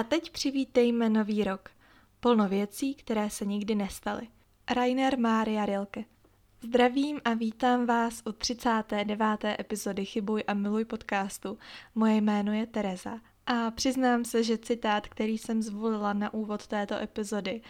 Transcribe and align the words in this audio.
A 0.00 0.02
teď 0.02 0.30
přivítejme 0.30 1.08
nový 1.08 1.44
rok. 1.44 1.70
Plno 2.20 2.48
věcí, 2.48 2.94
které 2.94 3.30
se 3.30 3.44
nikdy 3.44 3.74
nestaly. 3.74 4.28
Rainer 4.70 5.18
Mária 5.18 5.66
Rilke. 5.66 6.04
Zdravím 6.60 7.20
a 7.24 7.34
vítám 7.34 7.86
vás 7.86 8.22
u 8.26 8.32
39. 8.32 9.44
epizody 9.44 10.04
Chybuj 10.04 10.44
a 10.46 10.54
miluj 10.54 10.84
podcastu. 10.84 11.58
Moje 11.94 12.20
jméno 12.20 12.52
je 12.52 12.66
Tereza 12.66 13.20
a 13.46 13.70
přiznám 13.70 14.24
se, 14.24 14.42
že 14.42 14.58
citát, 14.58 15.08
který 15.08 15.38
jsem 15.38 15.62
zvolila 15.62 16.12
na 16.12 16.34
úvod 16.34 16.66
této 16.66 16.94
epizody, 16.94 17.60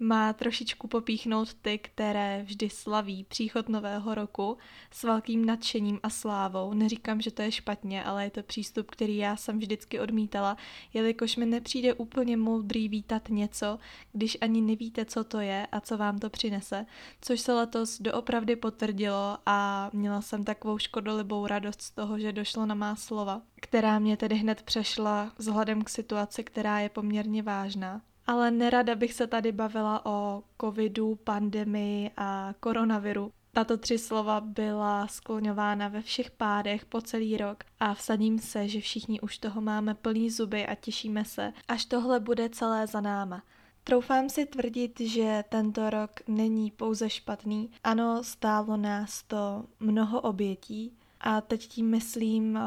má 0.00 0.32
trošičku 0.32 0.88
popíchnout 0.88 1.54
ty, 1.54 1.78
které 1.78 2.42
vždy 2.42 2.70
slaví 2.70 3.24
příchod 3.24 3.68
nového 3.68 4.14
roku 4.14 4.58
s 4.90 5.02
velkým 5.02 5.44
nadšením 5.44 6.00
a 6.02 6.10
slávou. 6.10 6.74
Neříkám, 6.74 7.20
že 7.20 7.30
to 7.30 7.42
je 7.42 7.52
špatně, 7.52 8.04
ale 8.04 8.24
je 8.24 8.30
to 8.30 8.42
přístup, 8.42 8.90
který 8.90 9.16
já 9.16 9.36
jsem 9.36 9.58
vždycky 9.58 10.00
odmítala, 10.00 10.56
jelikož 10.94 11.36
mi 11.36 11.46
nepřijde 11.46 11.94
úplně 11.94 12.36
moudrý 12.36 12.88
vítat 12.88 13.28
něco, 13.28 13.78
když 14.12 14.38
ani 14.40 14.60
nevíte, 14.60 15.04
co 15.04 15.24
to 15.24 15.40
je 15.40 15.66
a 15.72 15.80
co 15.80 15.98
vám 15.98 16.18
to 16.18 16.30
přinese, 16.30 16.86
což 17.20 17.40
se 17.40 17.52
letos 17.52 18.00
doopravdy 18.00 18.56
potvrdilo 18.56 19.38
a 19.46 19.90
měla 19.92 20.22
jsem 20.22 20.44
takovou 20.44 20.78
škodolibou 20.78 21.46
radost 21.46 21.82
z 21.82 21.90
toho, 21.90 22.18
že 22.18 22.32
došlo 22.32 22.66
na 22.66 22.74
má 22.74 22.96
slova, 22.96 23.42
která 23.60 23.98
mě 23.98 24.16
tedy 24.16 24.34
hned 24.34 24.62
přešla 24.62 25.32
vzhledem 25.38 25.82
k 25.82 25.88
situaci, 25.88 26.44
která 26.44 26.80
je 26.80 26.88
poměrně 26.88 27.42
vážná 27.42 28.00
ale 28.30 28.50
nerada 28.50 28.94
bych 28.94 29.12
se 29.14 29.26
tady 29.26 29.52
bavila 29.52 30.06
o 30.06 30.42
covidu, 30.60 31.18
pandemii 31.24 32.10
a 32.16 32.54
koronaviru. 32.60 33.32
Tato 33.52 33.76
tři 33.76 33.98
slova 33.98 34.40
byla 34.40 35.06
skloňována 35.06 35.88
ve 35.88 36.02
všech 36.02 36.30
pádech 36.30 36.84
po 36.84 37.00
celý 37.00 37.36
rok 37.36 37.64
a 37.80 37.94
vsadím 37.94 38.38
se, 38.38 38.68
že 38.68 38.80
všichni 38.80 39.20
už 39.20 39.38
toho 39.38 39.60
máme 39.60 39.94
plný 39.94 40.30
zuby 40.30 40.66
a 40.66 40.74
těšíme 40.74 41.24
se, 41.24 41.52
až 41.68 41.84
tohle 41.84 42.20
bude 42.20 42.48
celé 42.48 42.86
za 42.86 43.00
náma. 43.00 43.42
Troufám 43.84 44.28
si 44.28 44.46
tvrdit, 44.46 45.00
že 45.00 45.44
tento 45.48 45.90
rok 45.90 46.10
není 46.28 46.70
pouze 46.70 47.10
špatný. 47.10 47.70
Ano, 47.84 48.24
stálo 48.24 48.76
nás 48.76 49.22
to 49.22 49.64
mnoho 49.80 50.20
obětí, 50.20 50.99
a 51.20 51.40
teď 51.40 51.68
tím 51.68 51.90
myslím, 51.90 52.58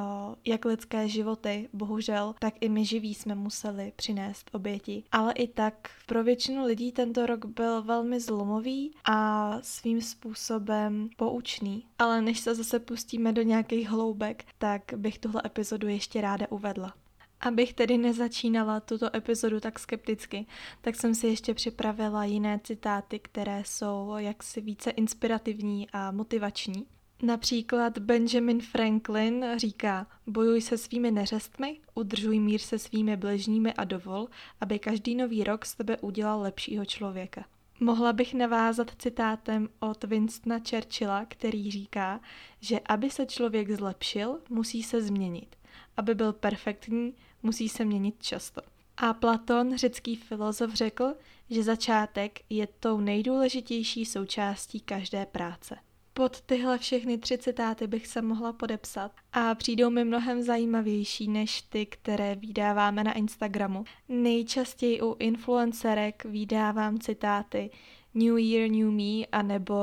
jak 0.45 0.65
lidské 0.65 1.07
životy, 1.09 1.69
bohužel, 1.73 2.35
tak 2.39 2.53
i 2.61 2.69
my 2.69 2.85
živí 2.85 3.13
jsme 3.13 3.35
museli 3.35 3.93
přinést 3.95 4.49
oběti. 4.53 5.03
Ale 5.11 5.33
i 5.33 5.47
tak 5.47 5.89
pro 6.05 6.23
většinu 6.23 6.65
lidí 6.65 6.91
tento 6.91 7.25
rok 7.25 7.45
byl 7.45 7.83
velmi 7.83 8.19
zlomový 8.19 8.91
a 9.05 9.57
svým 9.61 10.01
způsobem 10.01 11.09
poučný. 11.17 11.85
Ale 11.99 12.21
než 12.21 12.39
se 12.39 12.55
zase 12.55 12.79
pustíme 12.79 13.33
do 13.33 13.41
nějakých 13.41 13.89
hloubek, 13.89 14.45
tak 14.57 14.81
bych 14.95 15.19
tuhle 15.19 15.41
epizodu 15.45 15.87
ještě 15.87 16.21
ráda 16.21 16.47
uvedla. 16.49 16.93
Abych 17.39 17.73
tedy 17.73 17.97
nezačínala 17.97 18.79
tuto 18.79 19.15
epizodu 19.15 19.59
tak 19.59 19.79
skepticky, 19.79 20.45
tak 20.81 20.95
jsem 20.95 21.15
si 21.15 21.27
ještě 21.27 21.53
připravila 21.53 22.25
jiné 22.25 22.59
citáty, 22.63 23.19
které 23.19 23.63
jsou 23.65 24.13
jaksi 24.17 24.61
více 24.61 24.89
inspirativní 24.89 25.87
a 25.93 26.11
motivační. 26.11 26.85
Například 27.23 27.97
Benjamin 27.97 28.61
Franklin 28.61 29.45
říká, 29.55 30.07
bojuj 30.27 30.61
se 30.61 30.77
svými 30.77 31.11
neřestmi, 31.11 31.79
udržuj 31.95 32.39
mír 32.39 32.61
se 32.61 32.79
svými 32.79 33.17
bližními 33.17 33.73
a 33.73 33.83
dovol, 33.83 34.27
aby 34.61 34.79
každý 34.79 35.15
nový 35.15 35.43
rok 35.43 35.65
z 35.65 35.75
tebe 35.75 35.97
udělal 35.97 36.41
lepšího 36.41 36.85
člověka. 36.85 37.45
Mohla 37.79 38.13
bych 38.13 38.33
navázat 38.33 38.91
citátem 38.99 39.69
od 39.79 40.03
Winstona 40.03 40.59
Churchilla, 40.69 41.25
který 41.25 41.71
říká, 41.71 42.19
že 42.61 42.79
aby 42.79 43.09
se 43.09 43.25
člověk 43.25 43.71
zlepšil, 43.71 44.39
musí 44.49 44.83
se 44.83 45.01
změnit. 45.01 45.55
Aby 45.97 46.15
byl 46.15 46.33
perfektní, 46.33 47.13
musí 47.43 47.69
se 47.69 47.85
měnit 47.85 48.23
často. 48.23 48.61
A 48.97 49.13
Platon, 49.13 49.77
řecký 49.77 50.15
filozof, 50.15 50.73
řekl, 50.73 51.13
že 51.49 51.63
začátek 51.63 52.39
je 52.49 52.67
tou 52.79 52.99
nejdůležitější 52.99 54.05
součástí 54.05 54.79
každé 54.79 55.25
práce. 55.25 55.75
Pod 56.15 56.41
tyhle 56.41 56.77
všechny 56.77 57.17
tři 57.17 57.37
citáty 57.37 57.87
bych 57.87 58.07
se 58.07 58.21
mohla 58.21 58.53
podepsat 58.53 59.11
a 59.33 59.55
přijdou 59.55 59.89
mi 59.89 60.05
mnohem 60.05 60.41
zajímavější 60.41 61.27
než 61.27 61.61
ty, 61.61 61.85
které 61.85 62.35
vydáváme 62.35 63.03
na 63.03 63.13
Instagramu. 63.13 63.83
Nejčastěji 64.09 65.01
u 65.01 65.15
influencerek 65.19 66.25
vydávám 66.25 66.99
citáty 66.99 67.69
New 68.13 68.37
Year, 68.37 68.71
New 68.71 68.91
Me 68.91 69.25
a 69.31 69.41
nebo 69.41 69.75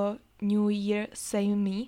New 0.42 0.70
Year, 0.70 1.08
Same 1.14 1.56
Me. 1.56 1.80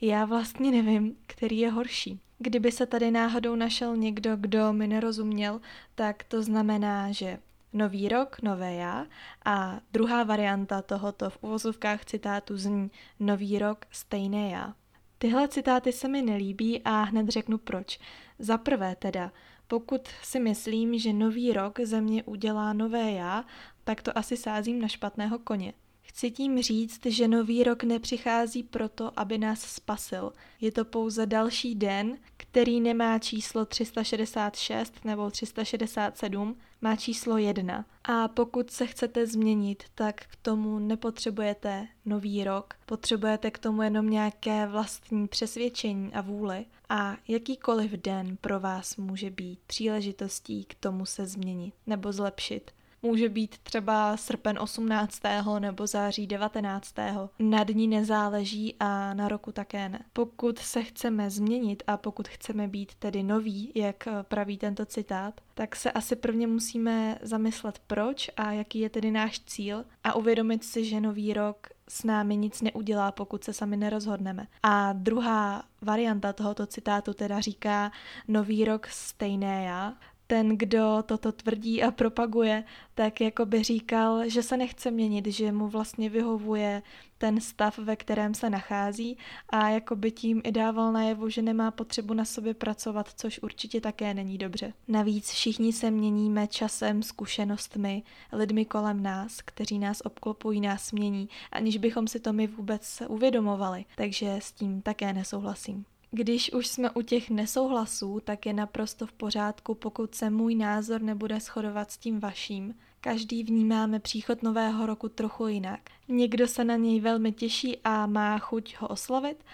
Já 0.00 0.24
vlastně 0.24 0.70
nevím, 0.70 1.16
který 1.26 1.58
je 1.58 1.70
horší. 1.70 2.20
Kdyby 2.38 2.72
se 2.72 2.86
tady 2.86 3.10
náhodou 3.10 3.54
našel 3.54 3.96
někdo, 3.96 4.36
kdo 4.36 4.72
mi 4.72 4.86
nerozuměl, 4.86 5.60
tak 5.94 6.24
to 6.24 6.42
znamená, 6.42 7.12
že 7.12 7.38
nový 7.74 8.08
rok, 8.08 8.42
nové 8.42 8.74
já 8.74 9.06
a 9.44 9.80
druhá 9.92 10.22
varianta 10.22 10.82
tohoto 10.82 11.30
v 11.30 11.38
uvozovkách 11.40 12.04
citátu 12.04 12.56
zní 12.56 12.90
nový 13.20 13.58
rok, 13.58 13.84
stejné 13.90 14.50
já. 14.50 14.74
Tyhle 15.18 15.48
citáty 15.48 15.92
se 15.92 16.08
mi 16.08 16.22
nelíbí 16.22 16.82
a 16.84 17.02
hned 17.02 17.28
řeknu 17.28 17.58
proč. 17.58 17.98
Za 18.38 18.58
prvé 18.58 18.96
teda, 18.96 19.32
pokud 19.68 20.08
si 20.22 20.40
myslím, 20.40 20.98
že 20.98 21.12
nový 21.12 21.52
rok 21.52 21.80
ze 21.80 22.00
mě 22.00 22.22
udělá 22.22 22.72
nové 22.72 23.10
já, 23.10 23.44
tak 23.84 24.02
to 24.02 24.18
asi 24.18 24.36
sázím 24.36 24.80
na 24.80 24.88
špatného 24.88 25.38
koně. 25.38 25.72
Chci 26.14 26.30
tím 26.30 26.62
říct, 26.62 27.06
že 27.06 27.28
nový 27.28 27.64
rok 27.64 27.82
nepřichází 27.82 28.62
proto, 28.62 29.20
aby 29.20 29.38
nás 29.38 29.60
spasil. 29.60 30.32
Je 30.60 30.72
to 30.72 30.84
pouze 30.84 31.26
další 31.26 31.74
den, 31.74 32.18
který 32.36 32.80
nemá 32.80 33.18
číslo 33.18 33.64
366 33.66 35.04
nebo 35.04 35.30
367, 35.30 36.56
má 36.80 36.96
číslo 36.96 37.38
1. 37.38 37.84
A 38.04 38.28
pokud 38.28 38.70
se 38.70 38.86
chcete 38.86 39.26
změnit, 39.26 39.82
tak 39.94 40.20
k 40.20 40.36
tomu 40.36 40.78
nepotřebujete 40.78 41.88
nový 42.04 42.44
rok. 42.44 42.74
Potřebujete 42.86 43.50
k 43.50 43.58
tomu 43.58 43.82
jenom 43.82 44.10
nějaké 44.10 44.66
vlastní 44.66 45.28
přesvědčení 45.28 46.12
a 46.14 46.20
vůli. 46.20 46.66
A 46.88 47.16
jakýkoliv 47.28 47.90
den 47.90 48.36
pro 48.40 48.60
vás 48.60 48.96
může 48.96 49.30
být 49.30 49.58
příležitostí 49.66 50.64
k 50.64 50.74
tomu 50.74 51.06
se 51.06 51.26
změnit 51.26 51.74
nebo 51.86 52.12
zlepšit 52.12 52.70
může 53.04 53.28
být 53.28 53.58
třeba 53.58 54.16
srpen 54.16 54.58
18. 54.58 55.20
nebo 55.58 55.86
září 55.86 56.26
19. 56.26 56.94
Na 57.38 57.64
dní 57.64 57.88
nezáleží 57.88 58.76
a 58.80 59.14
na 59.14 59.28
roku 59.28 59.52
také 59.52 59.88
ne. 59.88 59.98
Pokud 60.12 60.58
se 60.58 60.82
chceme 60.82 61.30
změnit 61.30 61.82
a 61.86 61.96
pokud 61.96 62.28
chceme 62.28 62.68
být 62.68 62.94
tedy 62.94 63.22
noví, 63.22 63.72
jak 63.74 64.08
praví 64.22 64.58
tento 64.58 64.86
citát, 64.86 65.40
tak 65.54 65.76
se 65.76 65.92
asi 65.92 66.16
prvně 66.16 66.46
musíme 66.46 67.18
zamyslet 67.22 67.78
proč 67.86 68.30
a 68.36 68.52
jaký 68.52 68.78
je 68.78 68.90
tedy 68.90 69.10
náš 69.10 69.40
cíl 69.40 69.84
a 70.04 70.14
uvědomit 70.14 70.64
si, 70.64 70.84
že 70.84 71.00
nový 71.00 71.32
rok 71.32 71.66
s 71.88 72.04
námi 72.04 72.36
nic 72.36 72.62
neudělá, 72.62 73.12
pokud 73.12 73.44
se 73.44 73.52
sami 73.52 73.76
nerozhodneme. 73.76 74.46
A 74.62 74.92
druhá 74.92 75.64
varianta 75.82 76.32
tohoto 76.32 76.66
citátu 76.66 77.14
teda 77.14 77.40
říká 77.40 77.92
nový 78.28 78.64
rok 78.64 78.86
stejné 78.86 79.64
já, 79.64 79.94
ten, 80.26 80.58
kdo 80.58 81.02
toto 81.06 81.32
tvrdí 81.32 81.82
a 81.82 81.90
propaguje, 81.90 82.64
tak 82.94 83.20
jako 83.20 83.46
by 83.46 83.62
říkal, 83.62 84.28
že 84.28 84.42
se 84.42 84.56
nechce 84.56 84.90
měnit, 84.90 85.26
že 85.26 85.52
mu 85.52 85.68
vlastně 85.68 86.10
vyhovuje 86.10 86.82
ten 87.18 87.40
stav, 87.40 87.78
ve 87.78 87.96
kterém 87.96 88.34
se 88.34 88.50
nachází 88.50 89.18
a 89.48 89.68
jako 89.68 89.96
by 89.96 90.10
tím 90.10 90.40
i 90.44 90.52
dával 90.52 90.92
najevu, 90.92 91.28
že 91.28 91.42
nemá 91.42 91.70
potřebu 91.70 92.14
na 92.14 92.24
sobě 92.24 92.54
pracovat, 92.54 93.10
což 93.16 93.40
určitě 93.42 93.80
také 93.80 94.14
není 94.14 94.38
dobře. 94.38 94.72
Navíc 94.88 95.30
všichni 95.30 95.72
se 95.72 95.90
měníme 95.90 96.46
časem, 96.46 97.02
zkušenostmi, 97.02 98.02
lidmi 98.32 98.64
kolem 98.64 99.02
nás, 99.02 99.42
kteří 99.42 99.78
nás 99.78 100.02
obklopují, 100.04 100.60
nás 100.60 100.92
mění, 100.92 101.28
aniž 101.52 101.76
bychom 101.76 102.08
si 102.08 102.20
to 102.20 102.32
my 102.32 102.46
vůbec 102.46 103.02
uvědomovali, 103.08 103.84
takže 103.96 104.36
s 104.42 104.52
tím 104.52 104.82
také 104.82 105.12
nesouhlasím. 105.12 105.84
Když 106.16 106.52
už 106.52 106.66
jsme 106.66 106.90
u 106.90 107.02
těch 107.02 107.30
nesouhlasů, 107.30 108.20
tak 108.24 108.46
je 108.46 108.52
naprosto 108.52 109.06
v 109.06 109.12
pořádku, 109.12 109.74
pokud 109.74 110.14
se 110.14 110.30
můj 110.30 110.54
názor 110.54 111.02
nebude 111.02 111.40
shodovat 111.40 111.90
s 111.90 111.98
tím 111.98 112.20
vaším. 112.20 112.74
Každý 113.00 113.44
vnímáme 113.44 114.00
příchod 114.00 114.42
nového 114.42 114.86
roku 114.86 115.08
trochu 115.08 115.46
jinak. 115.46 115.80
Někdo 116.08 116.48
se 116.48 116.64
na 116.64 116.76
něj 116.76 117.00
velmi 117.00 117.32
těší 117.32 117.78
a 117.84 118.06
má 118.06 118.38
chuť 118.38 118.76
ho 118.78 118.88
oslovit, 118.88 119.44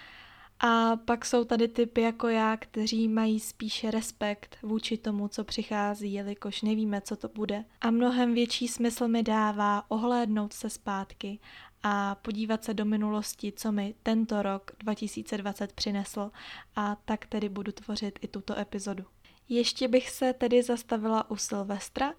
a 0.60 0.96
pak 0.96 1.26
jsou 1.26 1.44
tady 1.44 1.68
typy 1.68 2.00
jako 2.00 2.28
já, 2.28 2.56
kteří 2.56 3.08
mají 3.08 3.40
spíše 3.40 3.90
respekt 3.90 4.56
vůči 4.62 4.96
tomu, 4.96 5.28
co 5.28 5.44
přichází, 5.44 6.12
jelikož 6.12 6.62
nevíme, 6.62 7.00
co 7.00 7.16
to 7.16 7.28
bude. 7.28 7.64
A 7.80 7.90
mnohem 7.90 8.34
větší 8.34 8.68
smysl 8.68 9.08
mi 9.08 9.22
dává 9.22 9.90
ohlédnout 9.90 10.52
se 10.52 10.70
zpátky 10.70 11.38
a 11.82 12.14
podívat 12.14 12.64
se 12.64 12.74
do 12.74 12.84
minulosti, 12.84 13.52
co 13.56 13.72
mi 13.72 13.94
tento 14.02 14.42
rok 14.42 14.70
2020 14.78 15.72
přinesl 15.72 16.30
a 16.76 16.96
tak 17.04 17.26
tedy 17.26 17.48
budu 17.48 17.72
tvořit 17.72 18.18
i 18.22 18.28
tuto 18.28 18.58
epizodu. 18.58 19.04
Ještě 19.48 19.88
bych 19.88 20.10
se 20.10 20.32
tedy 20.32 20.62
zastavila 20.62 21.30
u 21.30 21.36
Silvestra, 21.36 22.12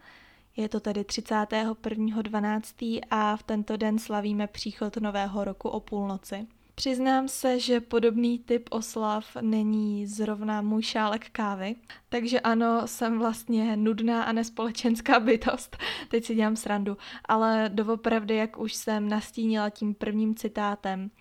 je 0.57 0.69
to 0.69 0.79
tedy 0.79 1.01
31.12. 1.01 2.99
a 3.11 3.37
v 3.37 3.43
tento 3.43 3.77
den 3.77 3.99
slavíme 3.99 4.47
příchod 4.47 4.97
nového 4.97 5.43
roku 5.43 5.69
o 5.69 5.79
půlnoci. 5.79 6.47
Přiznám 6.81 7.27
se, 7.27 7.59
že 7.59 7.81
podobný 7.81 8.39
typ 8.39 8.69
oslav 8.71 9.25
není 9.41 10.07
zrovna 10.07 10.61
můj 10.61 10.83
šálek 10.83 11.29
kávy, 11.29 11.75
takže 12.09 12.39
ano, 12.39 12.81
jsem 12.85 13.19
vlastně 13.19 13.77
nudná 13.77 14.23
a 14.23 14.31
nespolečenská 14.31 15.19
bytost, 15.19 15.77
teď 16.09 16.25
si 16.25 16.35
dělám 16.35 16.55
srandu, 16.55 16.97
ale 17.25 17.69
doopravdy, 17.73 18.35
jak 18.35 18.59
už 18.59 18.73
jsem 18.73 19.09
nastínila 19.09 19.69
tím 19.69 19.93
prvním 19.93 20.35
citátem, 20.35 21.11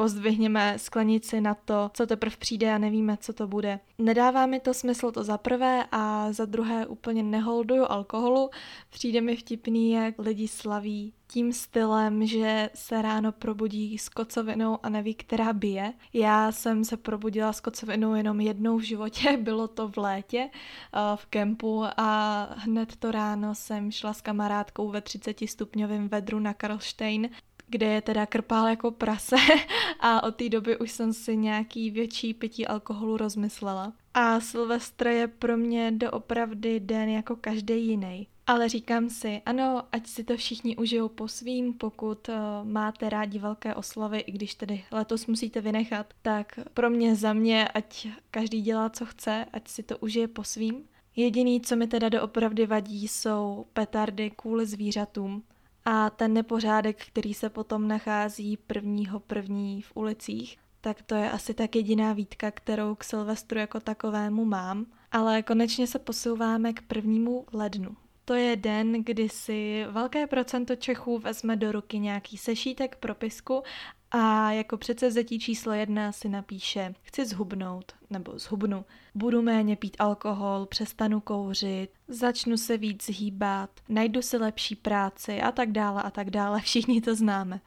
pozdvihněme 0.00 0.74
sklenici 0.76 1.40
na 1.40 1.54
to, 1.54 1.90
co 1.94 2.06
teprve 2.06 2.36
přijde 2.36 2.72
a 2.72 2.78
nevíme, 2.78 3.16
co 3.20 3.32
to 3.32 3.46
bude. 3.46 3.80
Nedává 3.98 4.46
mi 4.46 4.60
to 4.60 4.74
smysl 4.74 5.12
to 5.12 5.24
za 5.24 5.38
prvé 5.38 5.84
a 5.92 6.32
za 6.32 6.44
druhé 6.44 6.86
úplně 6.86 7.22
neholduju 7.22 7.84
alkoholu. 7.88 8.50
Přijde 8.90 9.20
mi 9.20 9.36
vtipný, 9.36 9.92
jak 9.92 10.14
lidi 10.18 10.48
slaví 10.48 11.12
tím 11.26 11.52
stylem, 11.52 12.26
že 12.26 12.70
se 12.74 13.02
ráno 13.02 13.32
probudí 13.32 13.98
s 13.98 14.08
kocovinou 14.08 14.78
a 14.82 14.88
neví, 14.88 15.14
která 15.14 15.52
bije. 15.52 15.92
Já 16.12 16.52
jsem 16.52 16.84
se 16.84 16.96
probudila 16.96 17.52
s 17.52 17.60
kocovinou 17.60 18.14
jenom 18.14 18.40
jednou 18.40 18.78
v 18.78 18.82
životě, 18.82 19.36
bylo 19.42 19.68
to 19.68 19.88
v 19.88 19.96
létě 19.96 20.50
eh, 20.50 20.98
v 21.16 21.26
kempu 21.26 21.84
a 21.96 22.48
hned 22.56 22.96
to 22.96 23.10
ráno 23.10 23.54
jsem 23.54 23.90
šla 23.90 24.12
s 24.12 24.20
kamarádkou 24.20 24.88
ve 24.88 25.00
30 25.00 25.36
stupňovém 25.46 26.08
vedru 26.08 26.38
na 26.38 26.54
Karlštejn 26.54 27.30
kde 27.70 27.86
je 27.86 28.00
teda 28.00 28.26
krpál 28.26 28.68
jako 28.68 28.90
prase 28.90 29.36
a 30.00 30.22
od 30.22 30.36
té 30.36 30.48
doby 30.48 30.78
už 30.78 30.90
jsem 30.90 31.12
si 31.12 31.36
nějaký 31.36 31.90
větší 31.90 32.34
pití 32.34 32.66
alkoholu 32.66 33.16
rozmyslela. 33.16 33.92
A 34.14 34.40
Silvestr 34.40 35.06
je 35.06 35.28
pro 35.28 35.56
mě 35.56 35.92
doopravdy 35.92 36.80
den 36.80 37.08
jako 37.08 37.36
každý 37.36 37.86
jiný. 37.86 38.26
Ale 38.46 38.68
říkám 38.68 39.10
si, 39.10 39.42
ano, 39.46 39.82
ať 39.92 40.06
si 40.06 40.24
to 40.24 40.36
všichni 40.36 40.76
užijou 40.76 41.08
po 41.08 41.28
svým, 41.28 41.74
pokud 41.74 42.28
uh, 42.28 42.34
máte 42.62 43.08
rádi 43.08 43.38
velké 43.38 43.74
oslavy, 43.74 44.18
i 44.18 44.32
když 44.32 44.54
tedy 44.54 44.84
letos 44.90 45.26
musíte 45.26 45.60
vynechat, 45.60 46.06
tak 46.22 46.58
pro 46.74 46.90
mě 46.90 47.16
za 47.16 47.32
mě, 47.32 47.68
ať 47.68 48.08
každý 48.30 48.60
dělá, 48.60 48.90
co 48.90 49.06
chce, 49.06 49.46
ať 49.52 49.68
si 49.68 49.82
to 49.82 49.98
užije 49.98 50.28
po 50.28 50.44
svým. 50.44 50.84
Jediný, 51.16 51.60
co 51.60 51.76
mi 51.76 51.86
teda 51.86 52.08
doopravdy 52.08 52.66
vadí, 52.66 53.08
jsou 53.08 53.66
petardy 53.72 54.30
kvůli 54.30 54.66
zvířatům 54.66 55.42
a 55.84 56.10
ten 56.10 56.32
nepořádek, 56.32 57.06
který 57.06 57.34
se 57.34 57.50
potom 57.50 57.88
nachází 57.88 58.56
prvního 58.56 59.20
první 59.20 59.82
v 59.82 59.92
ulicích, 59.94 60.58
tak 60.80 61.02
to 61.02 61.14
je 61.14 61.30
asi 61.30 61.54
tak 61.54 61.76
jediná 61.76 62.12
výtka, 62.12 62.50
kterou 62.50 62.94
k 62.94 63.04
Silvestru 63.04 63.58
jako 63.58 63.80
takovému 63.80 64.44
mám. 64.44 64.86
Ale 65.12 65.42
konečně 65.42 65.86
se 65.86 65.98
posouváme 65.98 66.72
k 66.72 66.82
prvnímu 66.82 67.46
lednu. 67.52 67.96
To 68.24 68.34
je 68.34 68.56
den, 68.56 69.04
kdy 69.04 69.28
si 69.28 69.84
velké 69.90 70.26
procento 70.26 70.76
Čechů 70.76 71.18
vezme 71.18 71.56
do 71.56 71.72
ruky 71.72 71.98
nějaký 71.98 72.36
sešítek 72.36 72.96
propisku 72.96 73.62
a 74.10 74.52
jako 74.52 74.76
předsevzetí 74.76 75.38
číslo 75.38 75.72
jedna 75.72 76.12
si 76.12 76.28
napíše 76.28 76.94
chci 77.02 77.26
zhubnout 77.26 77.92
nebo 78.10 78.38
zhubnu, 78.38 78.84
budu 79.14 79.42
méně 79.42 79.76
pít 79.76 79.96
alkohol, 79.98 80.66
přestanu 80.66 81.20
kouřit, 81.20 81.90
začnu 82.08 82.56
se 82.56 82.76
víc 82.76 83.10
hýbat, 83.10 83.70
najdu 83.88 84.22
si 84.22 84.36
lepší 84.36 84.76
práci 84.76 85.40
a 85.40 85.52
tak 85.52 85.72
dále 85.72 86.02
a 86.02 86.10
tak 86.10 86.30
dále, 86.30 86.60
všichni 86.64 87.00
to 87.00 87.14
známe. 87.14 87.60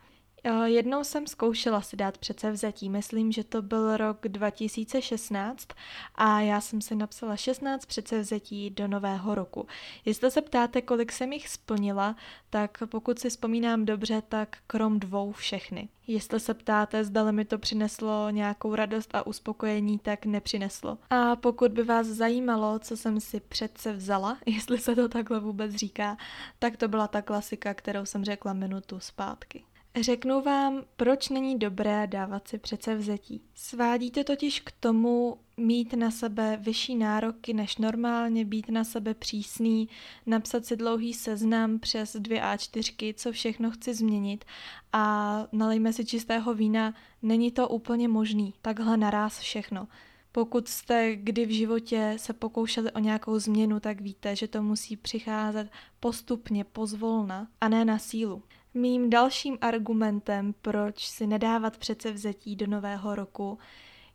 Jednou 0.66 1.04
jsem 1.04 1.28
zkoušela 1.28 1.82
si 1.82 1.96
dát 1.96 2.18
předsevzetí, 2.18 2.90
myslím, 2.90 3.32
že 3.32 3.44
to 3.44 3.62
byl 3.62 3.98
rok 3.98 4.18
2016 4.28 5.68
a 6.16 6.40
já 6.42 6.62
jsem 6.62 6.82
si 6.82 6.96
napsala 6.96 7.36
16 7.36 7.86
předsevzetí 7.86 8.70
do 8.70 8.88
nového 8.88 9.36
roku. 9.36 9.68
Jestli 10.06 10.32
se 10.32 10.42
ptáte, 10.42 10.82
kolik 10.82 11.12
jsem 11.12 11.34
jich 11.34 11.50
splnila, 11.50 12.16
tak 12.50 12.78
pokud 12.86 13.20
si 13.20 13.30
vzpomínám 13.30 13.86
dobře, 13.86 14.24
tak 14.30 14.58
krom 14.68 15.00
dvou 15.00 15.32
všechny. 15.32 15.90
Jestli 16.08 16.40
se 16.40 16.54
ptáte, 16.54 17.04
zda 17.04 17.32
mi 17.32 17.46
to 17.46 17.58
přineslo 17.58 18.30
nějakou 18.30 18.76
radost 18.76 19.16
a 19.16 19.28
uspokojení, 19.28 20.00
tak 20.00 20.26
nepřineslo. 20.26 20.98
A 21.10 21.36
pokud 21.36 21.72
by 21.72 21.84
vás 21.84 22.08
zajímalo, 22.08 22.80
co 22.80 22.98
jsem 22.98 23.20
si 23.20 23.40
přece 23.40 23.94
vzala, 23.94 24.38
jestli 24.46 24.78
se 24.78 24.96
to 24.96 25.10
takhle 25.10 25.40
vůbec 25.40 25.76
říká, 25.76 26.18
tak 26.60 26.78
to 26.78 26.88
byla 26.88 27.08
ta 27.08 27.22
klasika, 27.22 27.74
kterou 27.74 28.06
jsem 28.06 28.26
řekla 28.26 28.54
minutu 28.54 29.00
zpátky. 29.00 29.64
Řeknu 30.02 30.42
vám, 30.42 30.84
proč 30.96 31.30
není 31.30 31.60
dobré 31.60 32.08
dávat 32.08 32.48
si 32.48 32.58
přece 32.58 32.96
vzetí. 32.96 33.42
Svádíte 33.56 34.24
totiž 34.24 34.60
k 34.60 34.72
tomu 34.72 35.38
mít 35.58 35.94
na 35.94 36.12
sebe 36.12 36.60
vyšší 36.62 36.96
nároky 36.96 37.54
než 37.54 37.78
normálně, 37.78 38.46
být 38.46 38.70
na 38.70 38.84
sebe 38.84 39.14
přísný, 39.14 39.90
napsat 40.26 40.66
si 40.66 40.76
dlouhý 40.76 41.14
seznam 41.14 41.80
přes 41.80 42.16
dvě 42.16 42.42
A4, 42.42 43.14
co 43.18 43.32
všechno 43.32 43.72
chci 43.72 43.94
změnit 43.94 44.46
a 44.94 45.48
nalejme 45.52 45.94
si 45.94 46.06
čistého 46.06 46.54
vína, 46.54 46.94
není 47.22 47.52
to 47.52 47.70
úplně 47.70 48.08
možný, 48.08 48.54
takhle 48.62 48.98
naraz 48.98 49.40
všechno. 49.40 49.88
Pokud 50.32 50.68
jste 50.68 51.16
kdy 51.16 51.46
v 51.46 51.56
životě 51.56 52.14
se 52.18 52.34
pokoušeli 52.34 52.92
o 52.92 53.00
nějakou 53.00 53.40
změnu, 53.40 53.80
tak 53.80 54.02
víte, 54.02 54.36
že 54.36 54.48
to 54.48 54.64
musí 54.64 54.98
přicházet 54.98 55.70
postupně, 56.00 56.64
pozvolna 56.64 57.48
a 57.62 57.70
ne 57.70 57.86
na 57.86 58.00
sílu. 58.00 58.44
Mým 58.74 59.10
dalším 59.10 59.58
argumentem, 59.62 60.54
proč 60.62 61.08
si 61.08 61.28
nedávat 61.28 61.78
přece 61.78 62.12
vzetí 62.12 62.56
do 62.56 62.68
nového 62.68 63.16
roku, 63.16 63.58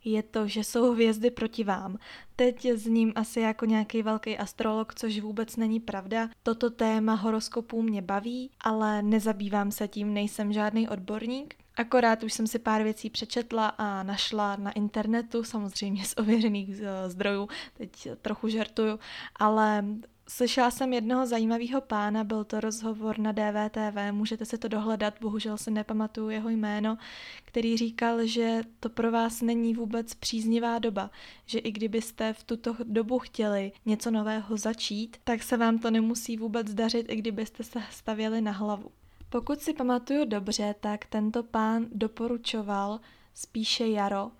je 0.04 0.22
to, 0.22 0.48
že 0.48 0.64
jsou 0.64 0.92
hvězdy 0.92 1.30
proti 1.30 1.64
vám. 1.64 1.98
Teď 2.36 2.66
s 2.66 2.86
ním 2.86 3.12
asi 3.14 3.40
jako 3.40 3.64
nějaký 3.64 4.02
velký 4.02 4.38
astrolog, 4.38 4.94
což 4.94 5.20
vůbec 5.20 5.56
není 5.56 5.80
pravda. 5.80 6.28
Toto 6.42 6.70
téma 6.70 7.14
horoskopů 7.14 7.82
mě 7.82 8.02
baví, 8.02 8.50
ale 8.60 9.02
nezabývám 9.02 9.70
se 9.70 9.88
tím, 9.88 10.14
nejsem 10.14 10.52
žádný 10.52 10.88
odborník. 10.88 11.54
Akorát 11.76 12.22
už 12.22 12.32
jsem 12.32 12.46
si 12.46 12.58
pár 12.58 12.82
věcí 12.82 13.10
přečetla 13.10 13.66
a 13.68 14.02
našla 14.02 14.56
na 14.56 14.72
internetu, 14.72 15.44
samozřejmě 15.44 16.04
z 16.04 16.14
ověřených 16.16 16.80
eh, 16.80 17.10
zdrojů, 17.10 17.48
teď 17.74 18.08
trochu 18.22 18.48
žertuju, 18.48 18.98
ale 19.36 19.84
Slyšela 20.30 20.70
jsem 20.70 20.92
jednoho 20.92 21.26
zajímavého 21.26 21.80
pána, 21.80 22.24
byl 22.24 22.44
to 22.44 22.60
rozhovor 22.60 23.18
na 23.18 23.32
DVTV, 23.32 24.12
můžete 24.12 24.44
se 24.44 24.58
to 24.58 24.68
dohledat, 24.68 25.14
bohužel 25.20 25.58
se 25.58 25.70
nepamatuju 25.70 26.30
jeho 26.30 26.48
jméno, 26.48 26.98
který 27.44 27.76
říkal, 27.76 28.26
že 28.26 28.60
to 28.80 28.88
pro 28.88 29.10
vás 29.10 29.42
není 29.42 29.74
vůbec 29.74 30.14
příznivá 30.14 30.78
doba, 30.78 31.10
že 31.46 31.58
i 31.58 31.72
kdybyste 31.72 32.32
v 32.32 32.44
tuto 32.44 32.76
dobu 32.84 33.18
chtěli 33.18 33.72
něco 33.86 34.10
nového 34.10 34.56
začít, 34.56 35.16
tak 35.24 35.42
se 35.42 35.56
vám 35.56 35.78
to 35.78 35.90
nemusí 35.90 36.36
vůbec 36.36 36.74
dařit, 36.74 37.06
i 37.08 37.16
kdybyste 37.16 37.64
se 37.64 37.82
stavěli 37.90 38.40
na 38.40 38.52
hlavu. 38.52 38.90
Pokud 39.28 39.60
si 39.60 39.72
pamatuju 39.72 40.24
dobře, 40.24 40.74
tak 40.80 41.06
tento 41.06 41.42
pán 41.42 41.86
doporučoval 41.92 43.00
spíše 43.34 43.88
jaro. 43.88 44.30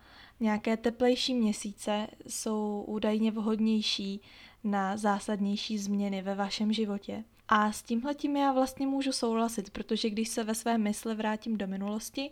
Nějaké 0.40 0.76
teplejší 0.76 1.34
měsíce 1.34 2.06
jsou 2.26 2.84
údajně 2.86 3.30
vhodnější 3.30 4.20
na 4.64 4.96
zásadnější 4.96 5.78
změny 5.78 6.22
ve 6.22 6.34
vašem 6.34 6.72
životě. 6.72 7.24
A 7.48 7.72
s 7.72 7.82
tímhletím 7.82 8.36
já 8.36 8.52
vlastně 8.52 8.86
můžu 8.86 9.12
souhlasit, 9.12 9.70
protože 9.70 10.10
když 10.10 10.28
se 10.28 10.44
ve 10.44 10.54
své 10.54 10.78
mysli 10.78 11.14
vrátím 11.14 11.58
do 11.58 11.66
minulosti 11.66 12.30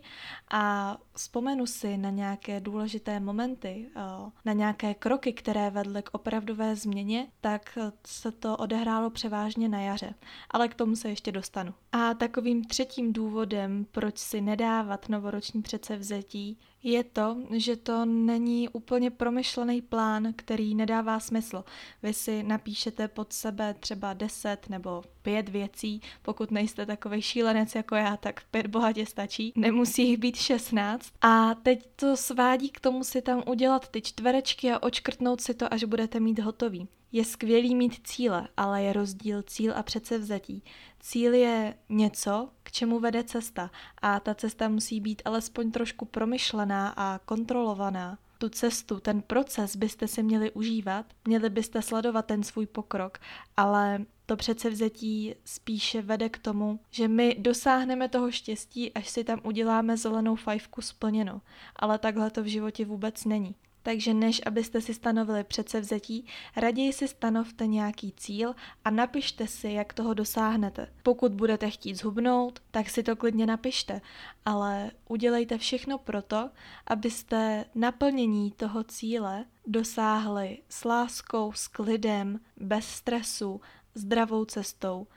a 0.51 0.97
vzpomenu 1.17 1.65
si 1.65 1.97
na 1.97 2.09
nějaké 2.09 2.59
důležité 2.59 3.19
momenty, 3.19 3.89
eh, 3.95 4.01
na 4.45 4.53
nějaké 4.53 4.93
kroky, 4.93 5.33
které 5.33 5.69
vedly 5.69 6.03
k 6.03 6.09
opravdové 6.11 6.75
změně, 6.75 7.27
tak 7.41 7.77
se 8.07 8.31
to 8.31 8.57
odehrálo 8.57 9.09
převážně 9.09 9.69
na 9.69 9.79
jaře. 9.79 10.13
Ale 10.51 10.67
k 10.67 10.75
tomu 10.75 10.95
se 10.95 11.09
ještě 11.09 11.31
dostanu. 11.31 11.73
A 11.91 12.13
takovým 12.13 12.63
třetím 12.63 13.13
důvodem, 13.13 13.85
proč 13.91 14.17
si 14.17 14.41
nedávat 14.41 15.09
novoroční 15.09 15.61
předsevzetí, 15.61 16.57
je 16.83 17.03
to, 17.03 17.37
že 17.51 17.75
to 17.75 18.05
není 18.05 18.69
úplně 18.69 19.11
promyšlený 19.11 19.81
plán, 19.81 20.33
který 20.35 20.75
nedává 20.75 21.19
smysl. 21.19 21.63
Vy 22.03 22.13
si 22.13 22.43
napíšete 22.43 23.07
pod 23.07 23.33
sebe 23.33 23.73
třeba 23.73 24.13
10 24.13 24.69
nebo 24.69 25.03
pět 25.21 25.49
věcí, 25.49 26.01
pokud 26.21 26.51
nejste 26.51 26.85
takový 26.85 27.21
šílenec 27.21 27.75
jako 27.75 27.95
já, 27.95 28.17
tak 28.17 28.41
pět 28.51 28.67
bohatě 28.67 29.05
stačí. 29.05 29.53
Nemusí 29.55 30.09
jich 30.09 30.17
být 30.17 30.35
16. 30.35 31.06
A 31.21 31.55
teď 31.55 31.89
to 31.95 32.17
svádí 32.17 32.69
k 32.69 32.79
tomu 32.79 33.03
si 33.03 33.21
tam 33.21 33.43
udělat 33.47 33.87
ty 33.87 34.01
čtverečky 34.01 34.71
a 34.71 34.83
očkrtnout 34.83 35.41
si 35.41 35.53
to, 35.53 35.73
až 35.73 35.83
budete 35.83 36.19
mít 36.19 36.39
hotový. 36.39 36.87
Je 37.11 37.25
skvělý 37.25 37.75
mít 37.75 38.07
cíle, 38.07 38.47
ale 38.57 38.83
je 38.83 38.93
rozdíl 38.93 39.43
cíl 39.43 39.73
a 39.75 39.83
předsevzetí. 39.83 40.63
Cíl 40.99 41.33
je 41.33 41.77
něco, 41.89 42.49
k 42.63 42.71
čemu 42.71 42.99
vede 42.99 43.23
cesta 43.23 43.71
a 44.01 44.19
ta 44.19 44.35
cesta 44.35 44.69
musí 44.69 45.01
být 45.01 45.21
alespoň 45.25 45.71
trošku 45.71 46.05
promyšlená 46.05 46.93
a 46.97 47.19
kontrolovaná. 47.25 48.17
Tu 48.37 48.49
cestu, 48.49 48.99
ten 48.99 49.21
proces 49.21 49.75
byste 49.75 50.07
si 50.07 50.23
měli 50.23 50.51
užívat, 50.51 51.05
měli 51.25 51.49
byste 51.49 51.81
sledovat 51.81 52.25
ten 52.25 52.43
svůj 52.43 52.65
pokrok, 52.65 53.17
ale 53.57 54.05
to 54.27 54.35
předsevzetí 54.35 55.35
spíše 55.45 56.01
vede 56.01 56.29
k 56.29 56.37
tomu, 56.37 56.79
že 56.91 57.07
my 57.07 57.35
dosáhneme 57.39 58.09
toho 58.09 58.31
štěstí, 58.31 58.93
až 58.93 59.09
si 59.09 59.23
tam 59.23 59.41
uděláme 59.43 59.97
zelenou 59.97 60.35
fajfku 60.35 60.81
splněno. 60.81 61.41
Ale 61.75 61.99
takhle 61.99 62.29
to 62.29 62.43
v 62.43 62.45
životě 62.45 62.85
vůbec 62.85 63.25
není. 63.25 63.55
Takže 63.87 64.13
než 64.13 64.41
abyste 64.45 64.81
si 64.81 64.93
stanovili 64.93 65.43
předsevzetí, 65.43 66.25
raději 66.55 66.93
si 66.93 67.07
stanovte 67.07 67.67
nějaký 67.67 68.13
cíl 68.17 68.55
a 68.85 68.89
napište 68.89 69.47
si, 69.47 69.69
jak 69.69 69.93
toho 69.93 70.13
dosáhnete. 70.13 70.87
Pokud 71.03 71.31
budete 71.31 71.69
chtít 71.69 71.95
zhubnout, 71.95 72.59
tak 72.71 72.89
si 72.89 73.03
to 73.03 73.15
klidně 73.15 73.45
napište, 73.45 74.01
ale 74.45 74.91
udělejte 75.09 75.57
všechno 75.57 75.97
proto, 75.97 76.49
abyste 76.87 77.65
naplnění 77.75 78.51
toho 78.51 78.83
cíle 78.83 79.45
dosáhli 79.67 80.57
s 80.69 80.85
láskou, 80.85 81.51
s 81.51 81.67
klidem, 81.67 82.39
bez 82.57 82.87
stresu, 82.87 83.61
zdravou 83.97 84.45
cestou 84.45 85.07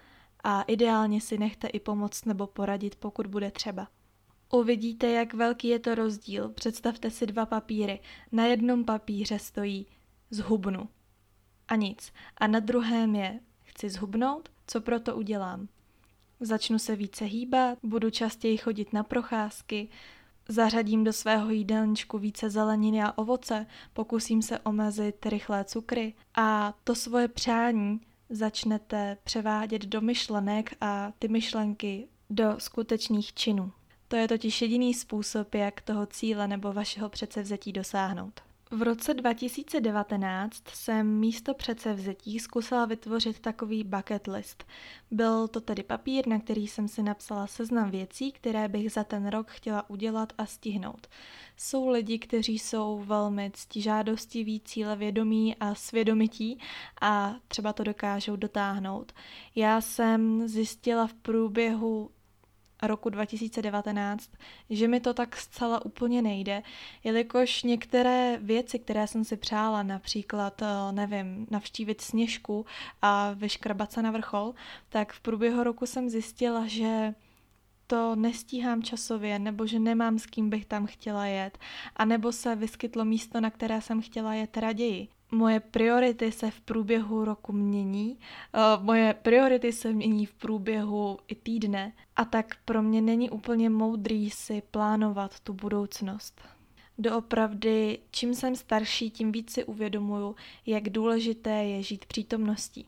a 0.44 0.62
ideálně 0.62 1.20
si 1.20 1.38
nechte 1.38 1.68
i 1.68 1.80
pomoct 1.80 2.26
nebo 2.26 2.46
poradit, 2.46 2.96
pokud 2.96 3.26
bude 3.26 3.50
třeba. 3.50 3.88
Uvidíte, 4.52 5.10
jak 5.10 5.34
velký 5.34 5.68
je 5.68 5.78
to 5.78 5.94
rozdíl. 5.94 6.48
Představte 6.48 7.10
si 7.10 7.26
dva 7.26 7.46
papíry. 7.46 8.00
Na 8.32 8.46
jednom 8.46 8.84
papíře 8.84 9.38
stojí 9.38 9.86
zhubnu 10.30 10.88
a 11.68 11.76
nic. 11.76 12.12
A 12.36 12.46
na 12.46 12.60
druhém 12.60 13.14
je 13.14 13.40
chci 13.62 13.90
zhubnout, 13.90 14.48
co 14.66 14.80
proto 14.80 15.16
udělám. 15.16 15.68
Začnu 16.40 16.78
se 16.78 16.96
více 16.96 17.24
hýbat, 17.24 17.78
budu 17.82 18.10
častěji 18.10 18.56
chodit 18.56 18.92
na 18.92 19.02
procházky, 19.02 19.88
zařadím 20.48 21.04
do 21.04 21.12
svého 21.12 21.50
jídelníčku 21.50 22.18
více 22.18 22.50
zeleniny 22.50 23.02
a 23.02 23.18
ovoce, 23.18 23.66
pokusím 23.92 24.42
se 24.42 24.58
omezit 24.58 25.26
rychlé 25.26 25.64
cukry 25.64 26.14
a 26.34 26.74
to 26.84 26.94
svoje 26.94 27.28
přání 27.28 28.00
začnete 28.30 29.16
převádět 29.24 29.82
do 29.82 30.00
myšlenek 30.00 30.74
a 30.80 31.12
ty 31.18 31.28
myšlenky 31.28 32.08
do 32.30 32.54
skutečných 32.58 33.34
činů. 33.34 33.72
To 34.08 34.16
je 34.16 34.28
totiž 34.28 34.62
jediný 34.62 34.94
způsob, 34.94 35.54
jak 35.54 35.80
toho 35.80 36.06
cíle 36.06 36.48
nebo 36.48 36.72
vašeho 36.72 37.08
předsevzetí 37.08 37.72
dosáhnout. 37.72 38.40
V 38.72 38.82
roce 38.82 39.14
2019 39.14 40.68
jsem 40.68 41.18
místo 41.18 41.54
předsevzetí 41.54 42.38
zkusila 42.38 42.86
vytvořit 42.86 43.40
takový 43.40 43.84
bucket 43.84 44.26
list. 44.26 44.64
Byl 45.10 45.48
to 45.48 45.60
tedy 45.60 45.82
papír, 45.82 46.26
na 46.26 46.38
který 46.38 46.68
jsem 46.68 46.88
si 46.88 47.02
napsala 47.02 47.46
seznam 47.46 47.90
věcí, 47.90 48.32
které 48.32 48.68
bych 48.68 48.92
za 48.92 49.04
ten 49.04 49.28
rok 49.28 49.50
chtěla 49.50 49.90
udělat 49.90 50.32
a 50.38 50.46
stihnout. 50.46 51.06
Jsou 51.56 51.88
lidi, 51.88 52.18
kteří 52.18 52.58
jsou 52.58 53.02
velmi 53.06 53.50
ctižádostiví, 53.54 54.60
cílevědomí 54.60 55.56
a 55.56 55.74
svědomití 55.74 56.58
a 57.00 57.34
třeba 57.48 57.72
to 57.72 57.84
dokážou 57.84 58.36
dotáhnout. 58.36 59.12
Já 59.54 59.80
jsem 59.80 60.48
zjistila 60.48 61.06
v 61.06 61.14
průběhu 61.14 62.10
roku 62.82 63.10
2019, 63.10 64.30
že 64.70 64.88
mi 64.88 65.00
to 65.00 65.14
tak 65.14 65.36
zcela 65.36 65.84
úplně 65.84 66.22
nejde, 66.22 66.62
jelikož 67.04 67.62
některé 67.62 68.38
věci, 68.42 68.78
které 68.78 69.06
jsem 69.06 69.24
si 69.24 69.36
přála, 69.36 69.82
například, 69.82 70.62
eh, 70.62 70.92
nevím, 70.92 71.46
navštívit 71.50 72.00
sněžku 72.00 72.66
a 73.02 73.32
vyškrabat 73.32 73.92
se 73.92 74.02
na 74.02 74.10
vrchol, 74.10 74.54
tak 74.88 75.12
v 75.12 75.20
průběhu 75.20 75.62
roku 75.62 75.86
jsem 75.86 76.08
zjistila, 76.08 76.66
že 76.66 77.14
to 77.86 78.16
nestíhám 78.16 78.82
časově, 78.82 79.38
nebo 79.38 79.66
že 79.66 79.78
nemám 79.78 80.18
s 80.18 80.26
kým 80.26 80.50
bych 80.50 80.66
tam 80.66 80.86
chtěla 80.86 81.26
jet, 81.26 81.58
a 81.96 82.04
nebo 82.04 82.32
se 82.32 82.56
vyskytlo 82.56 83.04
místo, 83.04 83.40
na 83.40 83.50
které 83.50 83.80
jsem 83.80 84.02
chtěla 84.02 84.34
jet 84.34 84.56
raději 84.56 85.08
moje 85.30 85.60
priority 85.60 86.32
se 86.32 86.50
v 86.50 86.60
průběhu 86.60 87.24
roku 87.24 87.52
mění, 87.52 88.18
uh, 88.54 88.84
moje 88.84 89.14
priority 89.14 89.72
se 89.72 89.92
mění 89.92 90.26
v 90.26 90.34
průběhu 90.34 91.18
i 91.28 91.34
týdne 91.34 91.92
a 92.16 92.24
tak 92.24 92.56
pro 92.64 92.82
mě 92.82 93.02
není 93.02 93.30
úplně 93.30 93.70
moudrý 93.70 94.30
si 94.30 94.62
plánovat 94.70 95.40
tu 95.40 95.52
budoucnost. 95.52 96.40
Doopravdy, 96.98 97.98
čím 98.10 98.34
jsem 98.34 98.56
starší, 98.56 99.10
tím 99.10 99.32
víc 99.32 99.52
si 99.52 99.64
uvědomuju, 99.64 100.36
jak 100.66 100.90
důležité 100.90 101.64
je 101.64 101.82
žít 101.82 102.04
přítomností. 102.04 102.86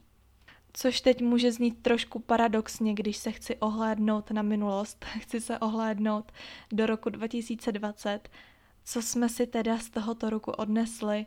Což 0.73 1.01
teď 1.01 1.21
může 1.21 1.51
znít 1.51 1.81
trošku 1.81 2.19
paradoxně, 2.19 2.93
když 2.93 3.17
se 3.17 3.31
chci 3.31 3.55
ohlédnout 3.55 4.31
na 4.31 4.41
minulost, 4.41 5.05
chci 5.19 5.41
se 5.41 5.59
ohlédnout 5.59 6.31
do 6.71 6.85
roku 6.85 7.09
2020, 7.09 8.29
co 8.85 9.01
jsme 9.01 9.29
si 9.29 9.47
teda 9.47 9.77
z 9.77 9.89
tohoto 9.89 10.29
roku 10.29 10.51
odnesli, 10.51 11.25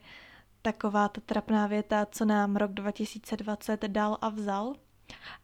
taková 0.67 1.09
ta 1.09 1.21
trapná 1.27 1.67
věta, 1.67 2.07
co 2.11 2.25
nám 2.25 2.57
rok 2.57 2.73
2020 2.73 3.85
dal 3.85 4.19
a 4.21 4.29
vzal. 4.29 4.75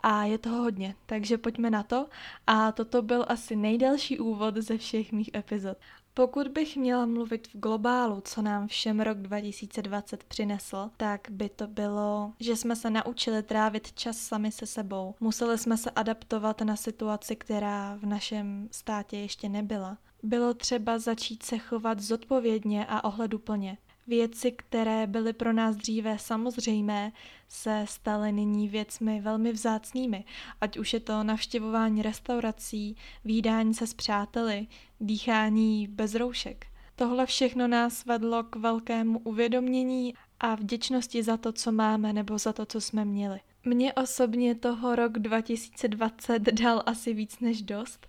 A 0.01 0.25
je 0.25 0.39
toho 0.39 0.63
hodně, 0.63 0.95
takže 1.07 1.39
pojďme 1.39 1.71
na 1.71 1.83
to. 1.83 2.09
A 2.47 2.73
toto 2.73 3.03
byl 3.03 3.25
asi 3.29 3.57
nejdelší 3.57 4.19
úvod 4.19 4.57
ze 4.57 4.79
všech 4.79 5.13
mých 5.13 5.31
epizod. 5.35 5.79
Pokud 6.15 6.49
bych 6.49 6.77
měla 6.77 7.07
mluvit 7.07 7.49
v 7.49 7.59
globálu, 7.59 8.21
co 8.25 8.43
nám 8.43 8.69
všem 8.69 9.01
rok 9.01 9.19
2020 9.19 10.25
přinesl, 10.25 10.91
tak 10.97 11.21
by 11.31 11.49
to 11.49 11.67
bylo, 11.67 12.33
že 12.41 12.57
jsme 12.57 12.77
se 12.77 12.91
naučili 12.91 13.43
trávit 13.43 13.93
čas 13.93 14.17
sami 14.17 14.53
se 14.53 14.67
sebou. 14.67 15.15
Museli 15.21 15.59
jsme 15.59 15.77
se 15.77 15.91
adaptovat 15.91 16.61
na 16.61 16.77
situaci, 16.77 17.37
která 17.37 17.97
v 17.97 18.07
našem 18.07 18.69
státě 18.73 19.17
ještě 19.17 19.49
nebyla. 19.49 19.99
Bylo 20.23 20.55
třeba 20.55 20.99
začít 20.99 21.43
se 21.43 21.59
chovat 21.59 22.01
zodpovědně 22.01 22.87
a 22.89 23.05
ohleduplně. 23.05 23.79
Věci, 24.07 24.53
které 24.53 25.07
byly 25.07 25.33
pro 25.33 25.53
nás 25.53 25.77
dříve 25.77 26.19
samozřejmé, 26.19 27.13
se 27.49 27.85
staly 27.89 28.33
nyní 28.33 28.69
věcmi 28.69 29.21
velmi 29.21 29.53
vzácnými, 29.53 30.25
ať 30.61 30.79
už 30.79 30.93
je 30.93 31.01
to 31.01 31.23
navštěvování 31.23 32.03
restaurací, 32.03 32.97
výdání 33.25 33.75
se 33.75 33.87
s 33.87 33.95
přáteli, 33.95 34.67
dýchání 35.01 35.89
bez 35.89 36.15
roušek. 36.15 36.67
Tohle 36.97 37.27
všechno 37.27 37.69
nás 37.69 38.05
vedlo 38.05 38.43
k 38.43 38.57
velkému 38.57 39.19
uvědomění 39.19 40.15
a 40.41 40.55
vděčnosti 40.55 41.23
za 41.23 41.37
to, 41.37 41.53
co 41.53 41.73
máme 41.73 42.13
nebo 42.13 42.39
za 42.39 42.53
to, 42.53 42.67
co 42.67 42.81
jsme 42.81 43.05
měli. 43.05 43.41
Mně 43.65 43.93
osobně 43.93 44.55
toho 44.55 44.97
rok 44.97 45.19
2020 45.19 46.39
dal 46.39 46.83
asi 46.87 47.15
víc 47.15 47.41
než 47.41 47.63
dost 47.63 48.07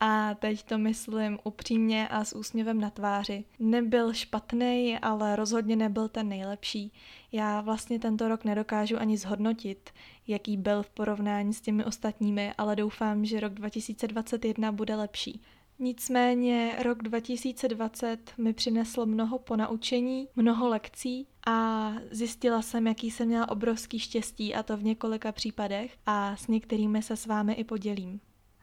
a 0.00 0.34
teď 0.34 0.62
to 0.62 0.78
myslím 0.78 1.38
upřímně 1.44 2.08
a 2.08 2.24
s 2.24 2.36
úsměvem 2.36 2.80
na 2.80 2.90
tváři. 2.90 3.44
Nebyl 3.58 4.12
špatný, 4.12 4.98
ale 4.98 5.36
rozhodně 5.36 5.76
nebyl 5.76 6.08
ten 6.08 6.28
nejlepší. 6.28 6.92
Já 7.32 7.60
vlastně 7.60 7.98
tento 7.98 8.28
rok 8.28 8.44
nedokážu 8.44 8.98
ani 8.98 9.18
zhodnotit, 9.18 9.90
jaký 10.26 10.56
byl 10.56 10.82
v 10.82 10.90
porovnání 10.90 11.54
s 11.54 11.60
těmi 11.60 11.84
ostatními, 11.84 12.54
ale 12.58 12.76
doufám, 12.76 13.24
že 13.24 13.40
rok 13.40 13.54
2021 13.54 14.72
bude 14.72 14.94
lepší. 14.94 15.42
Nicméně 15.78 16.76
rok 16.82 17.02
2020 17.02 18.32
mi 18.38 18.52
přinesl 18.52 19.06
mnoho 19.06 19.38
ponaučení, 19.38 20.28
mnoho 20.36 20.68
lekcí 20.68 21.26
a 21.46 21.92
zjistila 22.10 22.62
jsem, 22.62 22.86
jaký 22.86 23.10
jsem 23.10 23.28
měla 23.28 23.48
obrovský 23.48 23.98
štěstí 23.98 24.54
a 24.54 24.62
to 24.62 24.76
v 24.76 24.84
několika 24.84 25.32
případech 25.32 25.96
a 26.06 26.36
s 26.36 26.46
některými 26.46 27.02
se 27.02 27.16
s 27.16 27.26
vámi 27.26 27.52
i 27.52 27.64
podělím. 27.64 28.20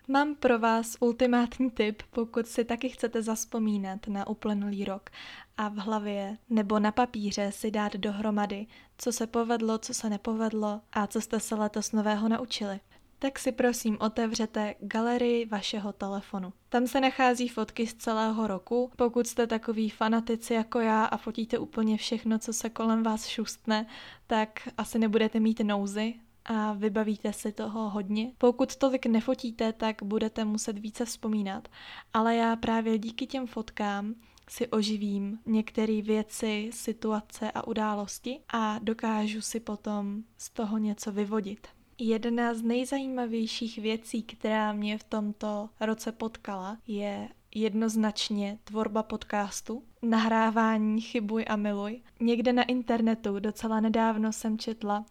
Mám 0.08 0.36
pro 0.36 0.60
vás 0.60 0.98
ultimátní 1.00 1.72
tip, 1.72 2.04
pokud 2.10 2.48
si 2.48 2.66
taky 2.66 2.90
chcete 2.90 3.22
zaspomínat 3.22 4.08
na 4.08 4.28
uplynulý 4.28 4.86
rok 4.86 5.10
a 5.58 5.70
v 5.70 5.76
hlavě 5.76 6.38
nebo 6.50 6.80
na 6.80 6.92
papíře 6.92 7.52
si 7.52 7.72
dát 7.72 7.94
dohromady, 7.94 8.68
co 8.98 9.12
se 9.12 9.28
povedlo, 9.28 9.78
co 9.78 9.94
se 9.94 10.10
nepovedlo 10.10 10.82
a 10.92 11.08
co 11.08 11.22
jste 11.22 11.40
se 11.40 11.56
letos 11.56 11.92
nového 11.92 12.30
naučili 12.30 12.80
tak 13.24 13.40
si 13.40 13.52
prosím 13.52 13.98
otevřete 14.00 14.76
galerii 14.80 15.46
vašeho 15.46 15.94
telefonu. 15.94 16.54
Tam 16.70 16.88
se 16.88 17.02
nachází 17.02 17.48
fotky 17.48 17.88
z 17.88 17.94
celého 17.94 18.48
roku. 18.48 18.92
Pokud 18.96 19.28
jste 19.28 19.48
takový 19.48 19.90
fanatici 19.90 20.54
jako 20.54 20.80
já 20.80 21.06
a 21.06 21.18
fotíte 21.18 21.58
úplně 21.58 21.98
všechno, 21.98 22.40
co 22.40 22.54
se 22.54 22.70
kolem 22.70 23.04
vás 23.04 23.28
šustne, 23.28 23.86
tak 24.28 24.70
asi 24.78 25.00
nebudete 25.00 25.40
mít 25.40 25.60
nouzy, 25.60 26.14
a 26.46 26.74
vybavíte 26.74 27.34
si 27.34 27.52
toho 27.52 27.90
hodně. 27.90 28.32
Pokud 28.38 28.76
tolik 28.76 29.06
nefotíte, 29.06 29.74
tak 29.74 30.04
budete 30.04 30.46
muset 30.46 30.80
více 30.80 31.06
vzpomínat. 31.06 31.68
Ale 32.14 32.36
já 32.36 32.56
právě 32.56 32.98
díky 32.98 33.28
těm 33.28 33.48
fotkám 33.48 34.16
si 34.50 34.68
oživím 34.68 35.40
některé 35.46 36.02
věci, 36.02 36.70
situace 36.74 37.52
a 37.52 37.68
události 37.68 38.40
a 38.54 38.80
dokážu 38.80 39.42
si 39.42 39.60
potom 39.60 40.24
z 40.38 40.50
toho 40.50 40.78
něco 40.78 41.12
vyvodit. 41.12 41.68
Jedna 41.98 42.54
z 42.54 42.62
nejzajímavějších 42.62 43.78
věcí, 43.78 44.24
která 44.24 44.74
mě 44.74 44.98
v 44.98 45.04
tomto 45.04 45.70
roce 45.80 46.12
potkala, 46.12 46.78
je 46.88 47.30
jednoznačně 47.56 48.60
tvorba 48.64 49.04
podcastu, 49.04 49.84
nahrávání 50.02 51.02
Chybuj 51.02 51.46
a 51.50 51.56
miluj. 51.56 52.02
Někde 52.20 52.54
na 52.54 52.64
internetu 52.64 53.40
docela 53.40 53.80
nedávno 53.80 54.34
jsem 54.34 54.58
četla, 54.58 55.06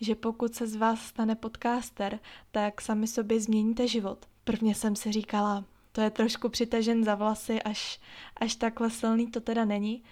že 0.00 0.14
pokud 0.14 0.54
se 0.54 0.66
z 0.66 0.76
vás 0.76 1.06
stane 1.06 1.34
podcaster, 1.34 2.18
tak 2.50 2.80
sami 2.80 3.06
sobě 3.06 3.40
změníte 3.40 3.88
život. 3.88 4.26
Prvně 4.44 4.74
jsem 4.74 4.96
si 4.96 5.12
říkala, 5.12 5.64
to 5.92 6.00
je 6.00 6.10
trošku 6.10 6.48
přitažen 6.48 7.04
za 7.04 7.14
vlasy, 7.14 7.62
až, 7.62 8.00
až 8.36 8.54
takhle 8.54 8.90
silný 8.90 9.30
to 9.30 9.40
teda 9.40 9.64
není. 9.64 10.02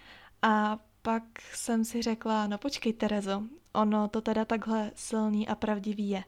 A 0.43 0.79
pak 1.03 1.23
jsem 1.55 1.85
si 1.85 2.03
řekla, 2.03 2.47
no 2.47 2.59
počkej 2.59 2.93
Terezo, 2.93 3.43
ono 3.77 4.09
to 4.09 4.21
teda 4.21 4.45
takhle 4.45 4.91
silný 4.95 5.49
a 5.49 5.55
pravdivý 5.55 6.09
je. 6.09 6.25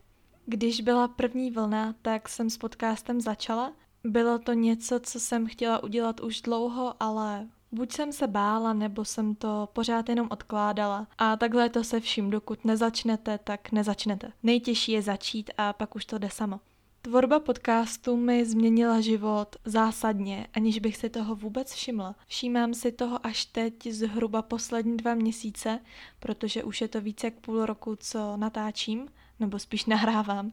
Když 0.47 0.81
byla 0.81 1.09
první 1.09 1.51
vlna, 1.51 1.95
tak 2.03 2.29
jsem 2.29 2.51
s 2.51 2.59
podcastem 2.59 3.21
začala. 3.21 3.73
Bylo 4.05 4.39
to 4.39 4.53
něco, 4.53 5.01
co 5.01 5.21
jsem 5.21 5.47
chtěla 5.47 5.83
udělat 5.83 6.21
už 6.21 6.41
dlouho, 6.41 6.95
ale 7.01 7.49
Buď 7.73 7.93
jsem 7.93 8.13
se 8.13 8.27
bála, 8.27 8.73
nebo 8.73 9.05
jsem 9.05 9.35
to 9.35 9.69
pořád 9.73 10.09
jenom 10.09 10.29
odkládala. 10.31 11.07
A 11.19 11.37
takhle 11.37 11.69
to 11.69 11.85
se 11.85 12.01
vším, 12.01 12.31
dokud 12.31 12.65
nezačnete, 12.65 13.39
tak 13.39 13.73
nezačnete. 13.73 14.33
Nejtěžší 14.43 14.93
je 14.93 15.03
začít 15.03 15.51
a 15.59 15.73
pak 15.73 15.97
už 15.97 16.05
to 16.05 16.19
jde 16.19 16.31
samo. 16.31 16.61
Tvorba 17.03 17.41
podcastu 17.41 18.17
mi 18.17 18.45
změnila 18.45 19.01
život 19.01 19.57
zásadně, 19.65 20.47
aniž 20.55 20.79
bych 20.79 20.97
si 20.97 21.11
toho 21.11 21.37
vůbec 21.37 21.73
všimla. 21.73 22.15
Všímám 22.27 22.75
si 22.75 22.93
toho 22.93 23.27
až 23.27 23.45
teď 23.45 23.87
zhruba 23.87 24.43
poslední 24.43 24.97
dva 24.97 25.15
měsíce, 25.15 25.81
protože 26.21 26.65
už 26.65 26.81
je 26.81 26.89
to 26.89 27.01
více 27.01 27.27
jak 27.27 27.35
půl 27.35 27.67
roku, 27.67 27.97
co 27.97 28.37
natáčím, 28.37 29.09
nebo 29.41 29.59
spíš 29.59 29.85
nahrávám. 29.85 30.53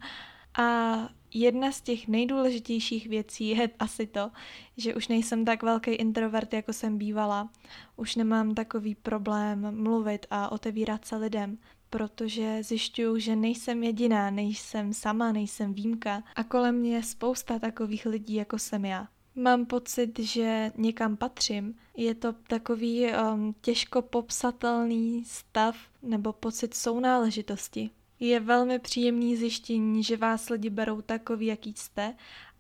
A 0.58 0.96
jedna 1.34 1.72
z 1.72 1.82
těch 1.82 2.08
nejdůležitějších 2.08 3.08
věcí 3.10 3.48
je 3.48 3.70
asi 3.80 4.08
to, 4.08 4.32
že 4.78 4.96
už 4.96 5.08
nejsem 5.08 5.46
tak 5.46 5.64
velký 5.64 5.92
introvert, 5.92 6.54
jako 6.54 6.74
jsem 6.74 6.98
bývala. 6.98 7.50
Už 7.96 8.16
nemám 8.16 8.56
takový 8.56 8.96
problém 8.96 9.84
mluvit 9.84 10.26
a 10.30 10.52
otevírat 10.52 11.06
se 11.06 11.16
lidem 11.16 11.58
protože 11.98 12.64
zjišťuju, 12.64 13.20
že 13.20 13.36
nejsem 13.36 13.84
jediná, 13.84 14.30
nejsem 14.30 14.94
sama, 14.94 15.32
nejsem 15.32 15.74
výjimka 15.74 16.24
a 16.36 16.44
kolem 16.44 16.76
mě 16.76 16.96
je 16.96 17.04
spousta 17.04 17.60
takových 17.60 18.06
lidí, 18.06 18.34
jako 18.34 18.60
jsem 18.60 18.86
já. 18.86 19.08
Mám 19.36 19.66
pocit, 19.66 20.20
že 20.20 20.72
někam 20.78 21.18
patřím. 21.18 21.76
Je 21.98 22.16
to 22.16 22.34
takový 22.34 23.08
um, 23.08 23.56
těžko 23.62 24.02
popsatelný 24.02 25.24
stav 25.26 25.76
nebo 26.04 26.34
pocit 26.34 26.74
sounáležitosti. 26.74 27.90
Je 28.20 28.40
velmi 28.40 28.80
příjemný 28.80 29.36
zjištění, 29.36 30.04
že 30.04 30.18
vás 30.18 30.50
lidi 30.50 30.70
berou 30.70 31.02
takový, 31.02 31.46
jaký 31.46 31.74
jste 31.78 32.16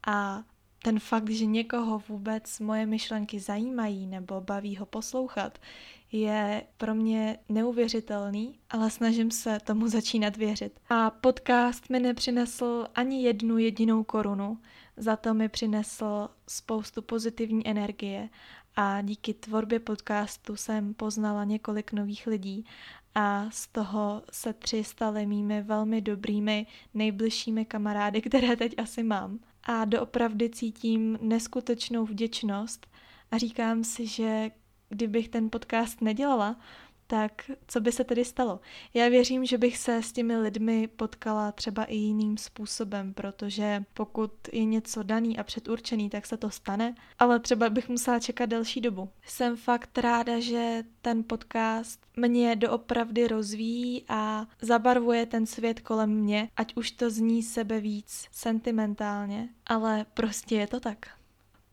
a 0.08 0.44
ten 0.86 1.00
fakt, 1.00 1.30
že 1.30 1.46
někoho 1.46 2.02
vůbec 2.10 2.60
moje 2.60 2.86
myšlenky 2.86 3.40
zajímají 3.40 4.08
nebo 4.08 4.42
baví 4.42 4.76
ho 4.76 4.86
poslouchat, 4.86 5.60
je 6.12 6.64
pro 6.78 6.96
mě 6.96 7.38
neuvěřitelný, 7.50 8.60
ale 8.70 8.90
snažím 8.90 9.32
se 9.32 9.60
tomu 9.60 9.88
začínat 9.88 10.38
věřit. 10.38 10.80
A 10.90 11.10
podcast 11.10 11.90
mi 11.90 12.00
nepřinesl 12.00 12.88
ani 12.96 13.24
jednu 13.24 13.58
jedinou 13.58 14.04
korunu, 14.04 14.58
za 14.98 15.16
to 15.16 15.34
mi 15.34 15.50
přinesl 15.50 16.30
spoustu 16.48 17.02
pozitivní 17.02 17.68
energie 17.68 18.30
a 18.76 19.02
díky 19.02 19.34
tvorbě 19.34 19.80
podcastu 19.80 20.56
jsem 20.56 20.94
poznala 20.94 21.44
několik 21.44 21.94
nových 21.94 22.28
lidí 22.28 22.66
a 23.16 23.50
z 23.52 23.68
toho 23.68 24.24
se 24.32 24.54
tři 24.54 24.84
staly 24.84 25.26
mými 25.26 25.62
velmi 25.62 26.02
dobrými, 26.02 26.68
nejbližšími 26.94 27.66
kamarády, 27.66 28.22
které 28.28 28.56
teď 28.56 28.74
asi 28.78 29.04
mám. 29.04 29.40
A 29.66 29.86
doopravdy 29.86 30.50
cítím 30.50 31.18
neskutečnou 31.22 32.06
vděčnost 32.06 32.88
a 33.32 33.38
říkám 33.38 33.84
si, 33.84 34.08
že 34.08 34.52
kdybych 34.90 35.30
ten 35.30 35.50
podcast 35.50 36.02
nedělala, 36.02 36.56
tak 37.08 37.52
co 37.68 37.82
by 37.82 37.92
se 37.92 38.04
tedy 38.04 38.26
stalo? 38.26 38.60
Já 38.94 39.10
věřím, 39.10 39.46
že 39.46 39.58
bych 39.58 39.78
se 39.78 40.04
s 40.04 40.12
těmi 40.12 40.38
lidmi 40.38 40.88
potkala 40.88 41.52
třeba 41.52 41.84
i 41.84 41.96
jiným 41.96 42.38
způsobem, 42.38 43.14
protože 43.14 43.84
pokud 43.94 44.32
je 44.52 44.66
něco 44.66 45.04
daný 45.04 45.38
a 45.38 45.44
předurčený, 45.44 46.10
tak 46.10 46.26
se 46.26 46.38
to 46.38 46.50
stane, 46.50 46.96
ale 47.20 47.40
třeba 47.40 47.70
bych 47.70 47.90
musela 47.90 48.20
čekat 48.20 48.46
delší 48.46 48.82
dobu. 48.82 49.10
Jsem 49.26 49.58
fakt 49.58 49.98
ráda, 49.98 50.40
že 50.40 50.84
ten 51.02 51.24
podcast 51.24 52.06
mě 52.18 52.56
doopravdy 52.56 53.28
rozvíjí 53.28 54.06
a 54.10 54.48
zabarvuje 54.62 55.26
ten 55.26 55.46
svět 55.46 55.80
kolem 55.80 56.10
mě, 56.10 56.50
ať 56.58 56.76
už 56.76 56.92
to 56.92 57.10
zní 57.10 57.44
sebe 57.44 57.80
víc 57.80 58.28
sentimentálně, 58.32 59.50
ale 59.66 60.06
prostě 60.14 60.56
je 60.56 60.68
to 60.68 60.80
tak. 60.80 61.25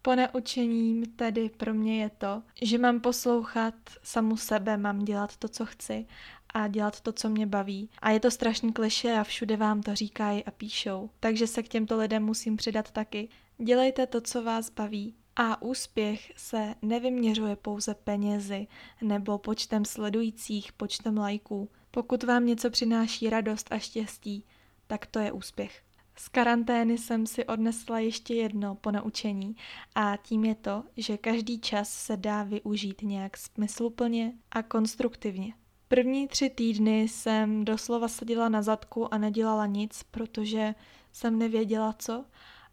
Ponaučením 0.02 1.06
tedy 1.06 1.50
pro 1.56 1.74
mě 1.74 2.02
je 2.02 2.10
to, 2.18 2.42
že 2.62 2.78
mám 2.78 3.00
poslouchat 3.00 3.74
samu 4.02 4.36
sebe, 4.36 4.76
mám 4.76 4.98
dělat 4.98 5.36
to, 5.36 5.48
co 5.48 5.66
chci 5.66 6.06
a 6.54 6.68
dělat 6.68 7.00
to, 7.00 7.12
co 7.12 7.28
mě 7.28 7.46
baví. 7.46 7.90
A 7.98 8.10
je 8.10 8.20
to 8.20 8.30
strašný 8.30 8.72
kliše 8.72 9.12
a 9.12 9.24
všude 9.24 9.56
vám 9.56 9.82
to 9.82 9.94
říkají 9.94 10.44
a 10.44 10.50
píšou. 10.50 11.10
Takže 11.20 11.46
se 11.46 11.62
k 11.62 11.68
těmto 11.68 11.96
lidem 11.96 12.24
musím 12.24 12.56
přidat 12.56 12.90
taky. 12.90 13.28
Dělejte 13.58 14.06
to, 14.06 14.20
co 14.20 14.42
vás 14.42 14.70
baví. 14.70 15.14
A 15.36 15.62
úspěch 15.62 16.32
se 16.36 16.74
nevyměřuje 16.82 17.56
pouze 17.56 17.94
penězi 17.94 18.66
nebo 19.02 19.38
počtem 19.38 19.84
sledujících, 19.84 20.72
počtem 20.72 21.16
lajků. 21.16 21.68
Pokud 21.90 22.22
vám 22.22 22.46
něco 22.46 22.70
přináší 22.70 23.30
radost 23.30 23.68
a 23.70 23.78
štěstí, 23.78 24.44
tak 24.86 25.06
to 25.06 25.18
je 25.18 25.32
úspěch. 25.32 25.82
Z 26.16 26.28
karantény 26.28 26.98
jsem 26.98 27.26
si 27.26 27.44
odnesla 27.46 27.98
ještě 27.98 28.34
jedno 28.34 28.74
po 28.74 28.90
naučení 28.90 29.56
a 29.94 30.16
tím 30.16 30.44
je 30.44 30.54
to, 30.54 30.84
že 30.96 31.16
každý 31.16 31.60
čas 31.60 31.88
se 31.88 32.16
dá 32.16 32.42
využít 32.42 33.02
nějak 33.02 33.36
smysluplně 33.36 34.32
a 34.50 34.62
konstruktivně. 34.62 35.54
První 35.88 36.28
tři 36.28 36.50
týdny 36.50 37.00
jsem 37.02 37.64
doslova 37.64 38.08
seděla 38.08 38.48
na 38.48 38.62
zadku 38.62 39.14
a 39.14 39.18
nedělala 39.18 39.66
nic, 39.66 40.02
protože 40.02 40.74
jsem 41.12 41.38
nevěděla 41.38 41.94
co. 41.98 42.24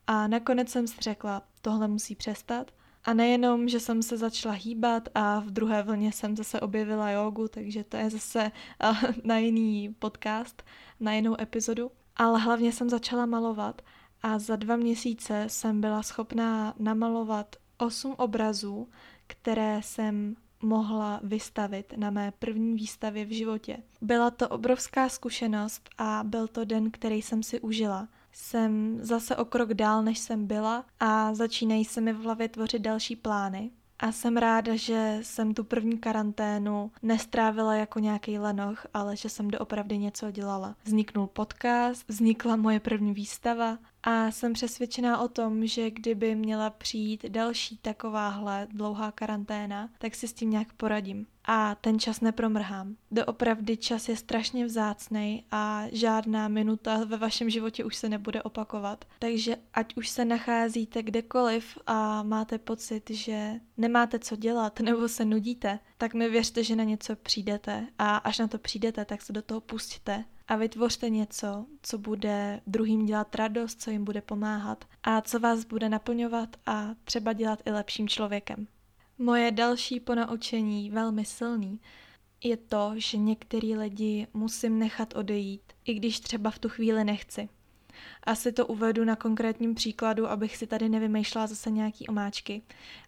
A 0.08 0.28
nakonec 0.28 0.70
jsem 0.70 0.88
si 0.88 0.96
řekla, 1.02 1.42
tohle 1.62 1.88
musí 1.88 2.16
přestat. 2.16 2.72
A 3.04 3.14
nejenom, 3.14 3.70
že 3.70 3.80
jsem 3.80 4.04
se 4.04 4.18
začala 4.18 4.56
hýbat 4.56 5.10
a 5.16 5.40
v 5.40 5.46
druhé 5.46 5.84
vlně 5.84 6.12
jsem 6.12 6.36
zase 6.36 6.62
objevila 6.62 7.12
jogu, 7.12 7.48
takže 7.48 7.84
to 7.84 7.98
je 7.98 8.10
zase 8.10 8.52
na 9.24 9.38
jiný 9.38 9.96
podcast, 10.00 10.64
na 11.00 11.14
jinou 11.14 11.42
epizodu 11.42 11.92
ale 12.20 12.40
hlavně 12.40 12.72
jsem 12.72 12.90
začala 12.90 13.26
malovat 13.26 13.82
a 14.22 14.40
za 14.40 14.56
dva 14.56 14.76
měsíce 14.76 15.46
jsem 15.48 15.82
byla 15.82 16.04
schopná 16.04 16.74
namalovat 16.80 17.56
osm 17.78 18.16
obrazů, 18.18 18.88
které 19.28 19.82
jsem 19.84 20.36
mohla 20.62 21.20
vystavit 21.24 21.94
na 21.98 22.10
mé 22.10 22.32
první 22.40 22.76
výstavě 22.76 23.26
v 23.26 23.36
životě. 23.36 23.78
Byla 24.02 24.32
to 24.32 24.50
obrovská 24.50 25.10
zkušenost 25.10 25.90
a 25.98 26.22
byl 26.24 26.48
to 26.48 26.66
den, 26.66 26.92
který 26.92 27.22
jsem 27.22 27.44
si 27.44 27.60
užila. 27.60 28.08
Jsem 28.32 29.00
zase 29.02 29.36
o 29.36 29.46
krok 29.46 29.74
dál, 29.74 30.04
než 30.04 30.20
jsem 30.20 30.48
byla 30.48 30.86
a 31.00 31.34
začínají 31.34 31.86
se 31.86 32.02
mi 32.02 32.14
v 32.14 32.22
hlavě 32.22 32.50
tvořit 32.50 32.82
další 32.82 33.16
plány. 33.16 33.72
A 34.00 34.12
jsem 34.12 34.38
ráda, 34.38 34.76
že 34.76 35.20
jsem 35.22 35.54
tu 35.54 35.64
první 35.64 35.98
karanténu 35.98 36.92
nestrávila 37.02 37.76
jako 37.76 38.00
nějaký 38.00 38.40
lenoch, 38.40 38.88
ale 38.94 39.16
že 39.16 39.30
jsem 39.30 39.52
doopravdy 39.52 39.98
něco 39.98 40.32
dělala. 40.32 40.76
Vzniknul 40.84 41.28
podcast, 41.28 42.10
vznikla 42.10 42.56
moje 42.56 42.80
první 42.80 43.14
výstava 43.14 43.78
a 44.04 44.32
jsem 44.32 44.54
přesvědčená 44.54 45.20
o 45.22 45.28
tom, 45.28 45.66
že 45.66 45.92
kdyby 45.92 46.36
měla 46.36 46.70
přijít 46.70 47.26
další 47.26 47.78
takováhle 47.78 48.68
dlouhá 48.72 49.12
karanténa, 49.12 49.90
tak 49.98 50.16
si 50.16 50.28
s 50.28 50.34
tím 50.34 50.50
nějak 50.50 50.74
poradím. 50.74 51.28
A 51.52 51.76
ten 51.76 52.00
čas 52.00 52.22
nepromrhám. 52.22 52.96
Doopravdy 53.12 53.78
čas 53.78 54.10
je 54.10 54.16
strašně 54.16 54.66
vzácný 54.66 55.46
a 55.52 55.84
žádná 55.92 56.48
minuta 56.48 57.04
ve 57.06 57.18
vašem 57.18 57.50
životě 57.50 57.84
už 57.84 57.96
se 57.96 58.10
nebude 58.10 58.44
opakovat. 58.44 59.06
Takže 59.20 59.56
ať 59.74 59.98
už 59.98 60.10
se 60.10 60.26
nacházíte 60.26 61.04
kdekoliv 61.04 61.78
a 61.88 62.24
máte 62.24 62.58
pocit, 62.58 63.10
že 63.10 63.54
nemáte 63.78 64.20
co 64.20 64.36
dělat 64.36 64.80
nebo 64.80 65.08
se 65.08 65.26
nudíte, 65.26 65.80
tak 65.98 66.14
mi 66.14 66.30
věřte, 66.30 66.64
že 66.64 66.76
na 66.76 66.84
něco 66.84 67.16
přijdete 67.16 67.88
a 68.00 68.18
až 68.18 68.40
na 68.40 68.48
to 68.48 68.58
přijdete, 68.58 69.06
tak 69.06 69.22
se 69.22 69.34
do 69.34 69.42
toho 69.42 69.62
pustíte 69.62 70.26
a 70.48 70.56
vytvořte 70.56 71.10
něco, 71.10 71.66
co 71.82 71.98
bude 71.98 72.62
druhým 72.68 73.06
dělat 73.06 73.36
radost, 73.36 73.82
co 73.82 73.92
jim 73.92 74.06
bude 74.06 74.22
pomáhat 74.22 74.86
a 75.04 75.22
co 75.22 75.40
vás 75.40 75.64
bude 75.64 75.90
naplňovat 75.90 76.50
a 76.66 76.88
třeba 77.04 77.34
dělat 77.34 77.60
i 77.66 77.72
lepším 77.72 78.08
člověkem. 78.08 78.68
Moje 79.22 79.52
další 79.52 80.00
ponaučení, 80.00 80.92
velmi 80.92 81.26
silný, 81.26 81.80
je 82.44 82.58
to, 82.58 82.94
že 82.96 83.18
některý 83.18 83.76
lidi 83.76 84.28
musím 84.34 84.80
nechat 84.80 85.16
odejít, 85.16 85.62
i 85.86 85.94
když 85.94 86.20
třeba 86.20 86.52
v 86.52 86.60
tu 86.60 86.70
chvíli 86.70 87.04
nechci. 87.04 87.50
Asi 88.24 88.52
to 88.52 88.68
uvedu 88.68 89.06
na 89.06 89.16
konkrétním 89.16 89.76
příkladu, 89.76 90.28
abych 90.28 90.58
si 90.58 90.68
tady 90.68 90.90
nevymýšlela 90.90 91.48
zase 91.48 91.72
nějaký 91.72 92.08
omáčky. 92.08 92.62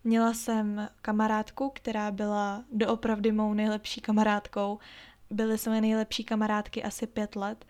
Měla 0.03 0.33
jsem 0.33 0.89
kamarádku, 1.01 1.71
která 1.75 2.11
byla 2.11 2.63
doopravdy 2.71 3.31
mou 3.31 3.53
nejlepší 3.53 4.01
kamarádkou 4.01 4.79
byly 5.31 5.57
jsme 5.57 5.81
nejlepší 5.81 6.23
kamarádky 6.23 6.83
asi 6.83 7.07
pět 7.07 7.35
let 7.35 7.65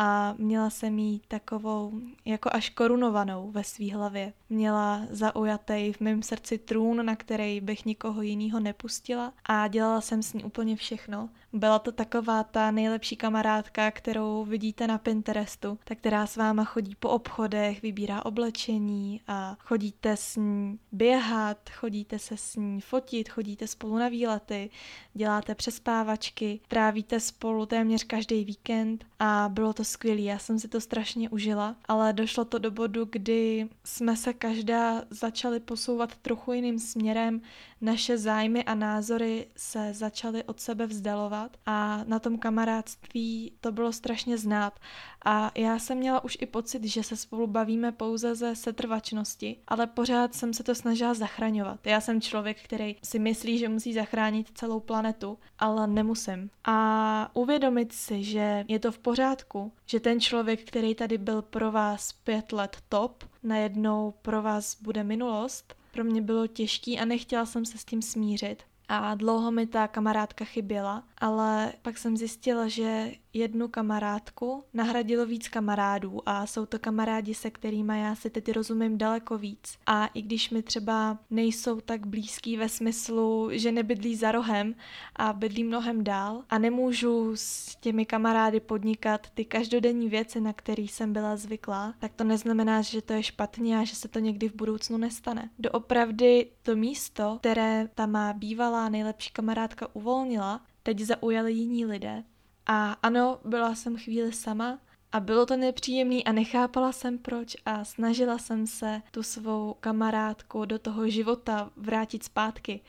a 0.00 0.34
měla 0.38 0.70
jsem 0.70 0.98
jí 0.98 1.20
takovou 1.28 1.92
jako 2.24 2.50
až 2.52 2.70
korunovanou 2.70 3.50
ve 3.50 3.64
svý 3.64 3.90
hlavě. 3.90 4.32
Měla 4.50 5.00
zaujatý 5.10 5.92
v 5.92 6.00
mém 6.00 6.22
srdci 6.22 6.58
trůn, 6.58 7.06
na 7.06 7.16
který 7.16 7.60
bych 7.60 7.84
nikoho 7.84 8.22
jiného 8.22 8.60
nepustila 8.60 9.32
a 9.44 9.68
dělala 9.68 10.00
jsem 10.00 10.22
s 10.22 10.32
ní 10.32 10.44
úplně 10.44 10.76
všechno 10.76 11.28
Byla 11.52 11.78
to 11.78 11.92
taková 11.92 12.44
ta 12.44 12.70
nejlepší 12.70 13.16
kamarádka, 13.16 13.90
kterou 13.90 14.44
vidíte 14.44 14.86
na 14.86 14.98
Pinterestu, 14.98 15.78
ta, 15.84 15.94
která 15.94 16.26
s 16.26 16.36
váma 16.36 16.64
chodí 16.64 16.94
po 16.94 17.08
obchodech, 17.08 17.82
vybírá 17.82 18.24
oblečení 18.24 19.20
a 19.28 19.56
chodíte 19.60 20.16
s 20.16 20.36
ní 20.36 20.78
běhat, 20.92 21.70
chodíte 21.70 22.18
se 22.18 22.36
s 22.36 22.56
ní 22.56 22.80
fotit, 22.80 23.28
chodíte 23.28 23.66
spolu 23.66 23.98
na 23.98 24.08
výlety, 24.08 24.70
děláte 25.14 25.54
přespávačky, 25.54 26.60
trávíte 26.68 27.20
spolu 27.20 27.66
téměř 27.66 28.04
každý 28.04 28.44
víkend 28.44 29.04
a 29.18 29.48
bylo 29.52 29.72
to 29.72 29.84
skvělé. 29.84 30.20
Já 30.20 30.38
jsem 30.38 30.58
si 30.58 30.68
to 30.68 30.80
strašně 30.80 31.30
užila, 31.30 31.76
ale 31.88 32.12
došlo 32.12 32.44
to 32.44 32.58
do 32.58 32.70
bodu, 32.70 33.08
kdy 33.10 33.68
jsme 33.84 34.16
se 34.16 34.32
každá 34.32 35.02
začali 35.10 35.60
posouvat 35.60 36.16
trochu 36.16 36.52
jiným 36.52 36.78
směrem, 36.78 37.40
naše 37.80 38.18
zájmy 38.18 38.64
a 38.64 38.74
názory 38.74 39.46
se 39.56 39.94
začaly 39.94 40.44
od 40.44 40.60
sebe 40.60 40.86
vzdalovat 40.86 41.56
a 41.66 42.04
na 42.06 42.18
tom 42.18 42.38
kamarádství 42.38 43.52
to 43.60 43.72
bylo 43.72 43.92
strašně 43.92 44.38
znát. 44.38 44.80
A 45.24 45.52
já 45.54 45.78
jsem 45.78 45.98
měla 45.98 46.24
už 46.24 46.38
i 46.40 46.46
pocit, 46.46 46.84
že 46.84 47.02
se 47.02 47.16
spolu 47.16 47.46
bavíme 47.46 47.92
pouze 47.92 48.34
ze 48.34 48.56
setrvačnosti, 48.56 49.56
ale 49.68 49.86
pořád 49.86 50.34
jsem 50.34 50.54
se 50.54 50.62
to 50.62 50.74
snažila 50.74 51.14
zachraňovat. 51.14 51.86
Já 51.86 52.00
jsem 52.00 52.20
člověk, 52.20 52.62
který 52.62 52.96
si 53.02 53.18
myslí, 53.18 53.58
že 53.58 53.68
musí 53.68 53.92
zachránit 53.92 54.50
celou 54.54 54.80
planetu, 54.80 55.38
ale 55.58 55.86
nemusím. 55.86 56.50
A 56.64 57.30
uvědomit 57.34 57.92
si, 57.92 58.24
že 58.24 58.64
je 58.68 58.78
to 58.78 58.92
v 58.92 58.98
pořádku, 58.98 59.72
že 59.86 60.00
ten 60.00 60.20
člověk, 60.20 60.68
který 60.68 60.94
tady 60.94 61.18
byl 61.18 61.42
pro 61.42 61.72
vás 61.72 62.12
pět 62.12 62.52
let 62.52 62.76
top, 62.88 63.24
najednou 63.42 64.14
pro 64.22 64.42
vás 64.42 64.76
bude 64.82 65.04
minulost, 65.04 65.74
pro 65.92 66.04
mě 66.04 66.22
bylo 66.22 66.46
těžký 66.46 66.98
a 66.98 67.04
nechtěla 67.04 67.46
jsem 67.46 67.64
se 67.64 67.78
s 67.78 67.84
tím 67.84 68.02
smířit. 68.02 68.62
A 68.88 69.14
dlouho 69.14 69.50
mi 69.50 69.66
ta 69.66 69.88
kamarádka 69.88 70.44
chyběla, 70.44 71.04
ale 71.20 71.72
pak 71.82 71.98
jsem 71.98 72.16
zjistila, 72.16 72.68
že 72.68 73.12
jednu 73.32 73.68
kamarádku 73.68 74.64
nahradilo 74.74 75.26
víc 75.26 75.48
kamarádů 75.48 76.20
a 76.26 76.46
jsou 76.46 76.66
to 76.66 76.78
kamarádi, 76.78 77.34
se 77.34 77.50
kterými 77.50 78.00
já 78.00 78.14
si 78.14 78.30
teď 78.30 78.52
rozumím 78.52 78.98
daleko 78.98 79.38
víc. 79.38 79.78
A 79.86 80.06
i 80.06 80.22
když 80.22 80.50
mi 80.50 80.62
třeba 80.62 81.18
nejsou 81.30 81.80
tak 81.80 82.06
blízký 82.06 82.56
ve 82.56 82.68
smyslu, 82.68 83.48
že 83.52 83.72
nebydlí 83.72 84.16
za 84.16 84.32
rohem 84.32 84.74
a 85.16 85.32
bydlí 85.32 85.64
mnohem 85.64 86.04
dál 86.04 86.44
a 86.50 86.58
nemůžu 86.58 87.32
s 87.34 87.76
těmi 87.76 88.06
kamarády 88.06 88.60
podnikat 88.60 89.30
ty 89.34 89.44
každodenní 89.44 90.08
věci, 90.08 90.40
na 90.40 90.52
které 90.52 90.82
jsem 90.82 91.12
byla 91.12 91.36
zvyklá, 91.36 91.94
tak 91.98 92.12
to 92.12 92.24
neznamená, 92.24 92.82
že 92.82 93.02
to 93.02 93.12
je 93.12 93.22
špatně 93.22 93.78
a 93.78 93.84
že 93.84 93.96
se 93.96 94.08
to 94.08 94.18
někdy 94.18 94.48
v 94.48 94.54
budoucnu 94.54 94.98
nestane. 94.98 95.50
Doopravdy 95.58 96.50
to 96.62 96.76
místo, 96.76 97.36
které 97.40 97.88
ta 97.94 98.06
má 98.06 98.32
bývalá 98.32 98.88
nejlepší 98.88 99.30
kamarádka 99.30 99.88
uvolnila, 99.92 100.60
teď 100.88 101.00
zaujali 101.00 101.52
jiní 101.52 101.86
lidé 101.86 102.24
a 102.66 102.92
ano, 102.92 103.40
byla 103.44 103.74
jsem 103.74 103.96
chvíli 103.96 104.32
sama 104.32 104.78
a 105.12 105.20
bylo 105.20 105.46
to 105.46 105.56
nepříjemný 105.56 106.24
a 106.24 106.32
nechápala 106.32 106.92
jsem 106.92 107.18
proč 107.18 107.56
a 107.66 107.84
snažila 107.84 108.38
jsem 108.38 108.66
se 108.66 109.02
tu 109.10 109.22
svou 109.22 109.76
kamarádku 109.80 110.64
do 110.64 110.78
toho 110.78 111.08
života 111.08 111.70
vrátit 111.76 112.24
zpátky, 112.24 112.80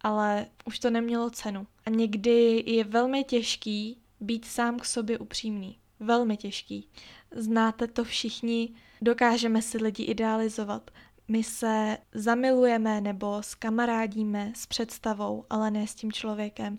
ale 0.00 0.46
už 0.64 0.78
to 0.78 0.90
nemělo 0.90 1.30
cenu. 1.30 1.66
A 1.86 1.90
někdy 1.90 2.64
je 2.66 2.84
velmi 2.84 3.24
těžký 3.24 3.98
být 4.20 4.44
sám 4.44 4.78
k 4.78 4.84
sobě 4.84 5.18
upřímný. 5.18 5.78
Velmi 6.00 6.36
těžký. 6.36 6.88
Znáte 7.30 7.86
to 7.86 8.04
všichni, 8.04 8.74
dokážeme 9.02 9.62
si 9.62 9.78
lidi 9.78 10.02
idealizovat, 10.02 10.90
my 11.28 11.44
se 11.44 11.98
zamilujeme 12.14 13.00
nebo 13.00 13.40
kamarádíme 13.58 14.52
s 14.56 14.66
představou, 14.66 15.44
ale 15.50 15.70
ne 15.70 15.86
s 15.86 15.94
tím 15.94 16.12
člověkem. 16.12 16.78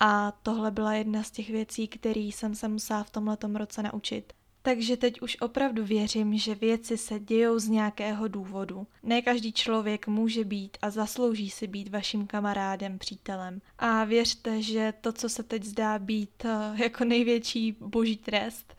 A 0.00 0.32
tohle 0.42 0.70
byla 0.70 0.94
jedna 0.94 1.22
z 1.22 1.30
těch 1.30 1.50
věcí, 1.50 1.88
které 1.88 2.20
jsem 2.20 2.54
se 2.54 2.68
musela 2.68 3.04
v 3.04 3.10
tomhletom 3.10 3.56
roce 3.56 3.82
naučit. 3.82 4.32
Takže 4.66 4.96
teď 4.96 5.22
už 5.22 5.36
opravdu 5.40 5.84
věřím, 5.84 6.38
že 6.38 6.54
věci 6.54 6.96
se 6.96 7.20
dějou 7.20 7.58
z 7.58 7.68
nějakého 7.68 8.28
důvodu. 8.28 8.86
Ne 9.02 9.22
každý 9.22 9.52
člověk 9.52 10.06
může 10.06 10.44
být 10.44 10.76
a 10.82 10.90
zaslouží 10.90 11.50
si 11.50 11.66
být 11.66 11.88
vaším 11.88 12.26
kamarádem, 12.26 12.98
přítelem. 12.98 13.60
A 13.78 14.04
věřte, 14.04 14.62
že 14.62 14.94
to, 15.00 15.12
co 15.12 15.28
se 15.28 15.42
teď 15.42 15.64
zdá 15.64 15.98
být 15.98 16.44
eh, 16.44 16.82
jako 16.82 17.04
největší 17.04 17.76
boží 17.80 18.16
trest, 18.16 18.76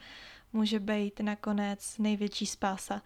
může 0.53 0.79
být 0.79 1.19
nakonec 1.19 1.97
největší 1.97 2.45
spása. 2.45 3.01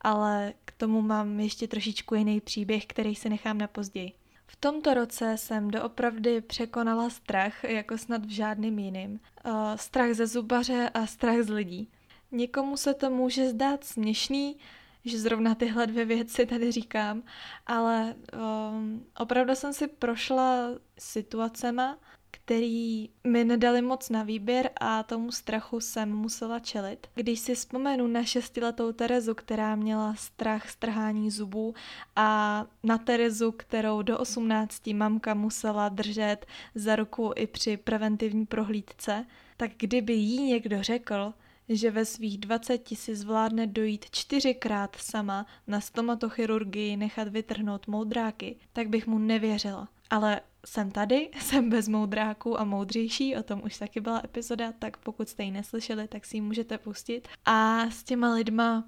Ale 0.00 0.54
k 0.64 0.72
tomu 0.72 1.02
mám 1.02 1.40
ještě 1.40 1.68
trošičku 1.68 2.14
jiný 2.14 2.40
příběh, 2.40 2.86
který 2.86 3.14
si 3.14 3.28
nechám 3.28 3.58
na 3.58 3.66
později. 3.66 4.12
V 4.46 4.56
tomto 4.56 4.94
roce 4.94 5.36
jsem 5.36 5.70
doopravdy 5.70 6.40
překonala 6.40 7.10
strach, 7.10 7.64
jako 7.64 7.98
snad 7.98 8.26
v 8.26 8.30
žádným 8.30 8.78
jiným. 8.78 9.20
Uh, 9.44 9.52
strach 9.76 10.12
ze 10.12 10.26
zubaře 10.26 10.90
a 10.94 11.06
strach 11.06 11.42
z 11.42 11.48
lidí. 11.48 11.90
Někomu 12.32 12.76
se 12.76 12.94
to 12.94 13.10
může 13.10 13.48
zdát 13.48 13.84
směšný, 13.84 14.56
že 15.04 15.18
zrovna 15.18 15.54
tyhle 15.54 15.86
dvě 15.86 16.04
věci 16.04 16.46
tady 16.46 16.72
říkám, 16.72 17.22
ale 17.66 18.14
um, 18.70 19.06
opravdu 19.18 19.54
jsem 19.54 19.72
si 19.72 19.88
prošla 19.88 20.68
situacema, 20.98 21.98
který 22.44 23.08
mi 23.26 23.44
nedali 23.44 23.82
moc 23.82 24.10
na 24.10 24.22
výběr 24.22 24.70
a 24.80 25.02
tomu 25.02 25.32
strachu 25.32 25.80
jsem 25.80 26.14
musela 26.14 26.58
čelit. 26.58 27.06
Když 27.14 27.40
si 27.40 27.54
vzpomenu 27.54 28.06
na 28.06 28.24
šestiletou 28.24 28.92
Terezu, 28.92 29.34
která 29.34 29.76
měla 29.76 30.14
strach 30.14 30.70
z 30.70 30.76
trhání 30.76 31.30
zubů 31.30 31.74
a 32.16 32.66
na 32.82 32.98
Terezu, 32.98 33.52
kterou 33.52 34.02
do 34.02 34.18
18 34.18 34.86
mamka 34.86 35.34
musela 35.34 35.88
držet 35.88 36.46
za 36.74 36.96
ruku 36.96 37.32
i 37.36 37.46
při 37.46 37.76
preventivní 37.76 38.46
prohlídce, 38.46 39.26
tak 39.56 39.70
kdyby 39.76 40.12
jí 40.12 40.42
někdo 40.42 40.82
řekl, 40.82 41.34
že 41.68 41.90
ve 41.90 42.04
svých 42.04 42.38
20 42.38 42.88
si 42.88 43.16
zvládne 43.16 43.66
dojít 43.66 44.10
čtyřikrát 44.10 44.96
sama 44.96 45.46
na 45.66 45.80
stomatochirurgii 45.80 46.96
nechat 46.96 47.28
vytrhnout 47.28 47.86
moudráky, 47.86 48.56
tak 48.72 48.88
bych 48.88 49.06
mu 49.06 49.18
nevěřila. 49.18 49.88
Ale 50.10 50.40
jsem 50.66 50.90
tady, 50.90 51.30
jsem 51.40 51.70
bez 51.70 51.88
moudráků 51.88 52.60
a 52.60 52.64
moudřejší, 52.64 53.36
o 53.36 53.42
tom 53.42 53.62
už 53.64 53.78
taky 53.78 54.00
byla 54.00 54.20
epizoda, 54.24 54.72
tak 54.78 54.96
pokud 54.96 55.28
jste 55.28 55.42
ji 55.42 55.50
neslyšeli, 55.50 56.08
tak 56.08 56.26
si 56.26 56.36
ji 56.36 56.40
můžete 56.40 56.78
pustit. 56.78 57.28
A 57.44 57.90
s 57.90 58.04
těma 58.04 58.34
lidma, 58.34 58.84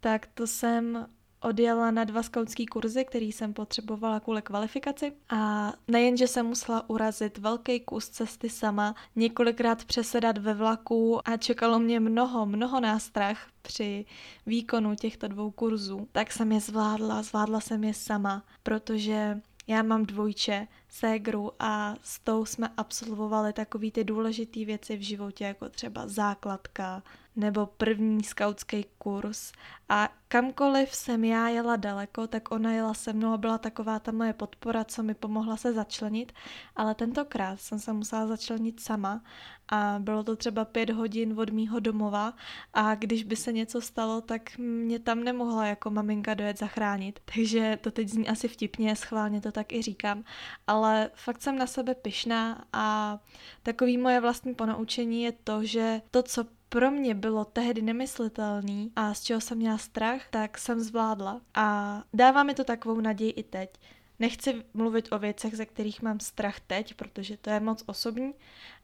tak 0.00 0.26
to 0.34 0.46
jsem 0.46 1.06
odjela 1.40 1.90
na 1.90 2.04
dva 2.04 2.22
skautský 2.22 2.66
kurzy, 2.66 3.04
který 3.04 3.32
jsem 3.32 3.52
potřebovala 3.52 4.20
kvůli 4.20 4.42
kvalifikaci 4.42 5.12
a 5.28 5.72
nejenže 5.88 6.28
jsem 6.28 6.46
musela 6.46 6.90
urazit 6.90 7.38
velký 7.38 7.80
kus 7.80 8.08
cesty 8.08 8.48
sama, 8.48 8.94
několikrát 9.16 9.84
přesedat 9.84 10.38
ve 10.38 10.54
vlaku 10.54 11.28
a 11.28 11.36
čekalo 11.36 11.78
mě 11.78 12.00
mnoho, 12.00 12.46
mnoho 12.46 12.80
nástrah 12.80 13.46
při 13.62 14.04
výkonu 14.46 14.94
těchto 14.94 15.28
dvou 15.28 15.50
kurzů, 15.50 16.08
tak 16.12 16.32
jsem 16.32 16.52
je 16.52 16.60
zvládla, 16.60 17.22
zvládla 17.22 17.60
jsem 17.60 17.84
je 17.84 17.94
sama, 17.94 18.44
protože 18.62 19.40
já 19.66 19.82
mám 19.82 20.06
dvojče, 20.06 20.68
ségru 20.88 21.52
a 21.58 21.94
s 22.02 22.18
tou 22.18 22.44
jsme 22.44 22.70
absolvovali 22.76 23.52
takové 23.52 23.90
ty 23.90 24.04
důležité 24.04 24.64
věci 24.64 24.96
v 24.96 25.02
životě, 25.02 25.44
jako 25.44 25.68
třeba 25.68 26.08
základka 26.08 27.02
nebo 27.36 27.66
první 27.66 28.24
skautský 28.24 28.86
kurz. 28.98 29.52
A 29.88 30.08
kamkoliv 30.28 30.94
jsem 30.94 31.24
já 31.24 31.48
jela 31.48 31.76
daleko, 31.76 32.26
tak 32.26 32.50
ona 32.50 32.72
jela 32.72 32.94
se 32.94 33.12
mnou 33.12 33.32
a 33.32 33.36
byla 33.36 33.58
taková 33.58 33.98
ta 33.98 34.12
moje 34.12 34.32
podpora, 34.32 34.84
co 34.84 35.02
mi 35.02 35.14
pomohla 35.14 35.56
se 35.56 35.72
začlenit. 35.72 36.32
Ale 36.76 36.94
tentokrát 36.94 37.60
jsem 37.60 37.78
se 37.78 37.92
musela 37.92 38.26
začlenit 38.26 38.80
sama 38.80 39.22
a 39.68 39.96
bylo 39.98 40.24
to 40.24 40.36
třeba 40.36 40.64
pět 40.64 40.90
hodin 40.90 41.40
od 41.40 41.50
mýho 41.50 41.80
domova 41.80 42.34
a 42.72 42.94
když 42.94 43.24
by 43.24 43.36
se 43.36 43.52
něco 43.52 43.80
stalo, 43.80 44.20
tak 44.20 44.58
mě 44.58 44.98
tam 44.98 45.24
nemohla 45.24 45.66
jako 45.66 45.90
maminka 45.90 46.34
dojet 46.34 46.58
zachránit. 46.58 47.20
Takže 47.34 47.78
to 47.80 47.90
teď 47.90 48.08
zní 48.08 48.28
asi 48.28 48.48
vtipně, 48.48 48.96
schválně 48.96 49.40
to 49.40 49.52
tak 49.52 49.72
i 49.72 49.82
říkám, 49.82 50.24
ale 50.66 50.75
fakt 51.14 51.42
jsem 51.42 51.58
na 51.58 51.66
sebe 51.66 51.94
pyšná 51.94 52.64
a 52.72 53.18
takový 53.62 53.98
moje 53.98 54.20
vlastní 54.20 54.54
ponaučení 54.54 55.22
je 55.22 55.32
to, 55.32 55.64
že 55.64 56.02
to, 56.10 56.22
co 56.22 56.44
pro 56.68 56.90
mě 56.90 57.14
bylo 57.14 57.44
tehdy 57.44 57.82
nemyslitelný 57.82 58.92
a 58.96 59.14
z 59.14 59.22
čeho 59.22 59.40
jsem 59.40 59.58
měla 59.58 59.78
strach, 59.78 60.22
tak 60.30 60.58
jsem 60.58 60.80
zvládla. 60.80 61.40
A 61.54 62.02
dává 62.14 62.42
mi 62.42 62.54
to 62.54 62.64
takovou 62.64 63.00
naději 63.00 63.30
i 63.30 63.42
teď. 63.42 63.70
Nechci 64.18 64.64
mluvit 64.74 65.08
o 65.12 65.18
věcech, 65.18 65.56
ze 65.56 65.66
kterých 65.66 66.02
mám 66.02 66.20
strach 66.20 66.60
teď, 66.60 66.94
protože 66.94 67.36
to 67.36 67.50
je 67.50 67.60
moc 67.60 67.82
osobní, 67.86 68.34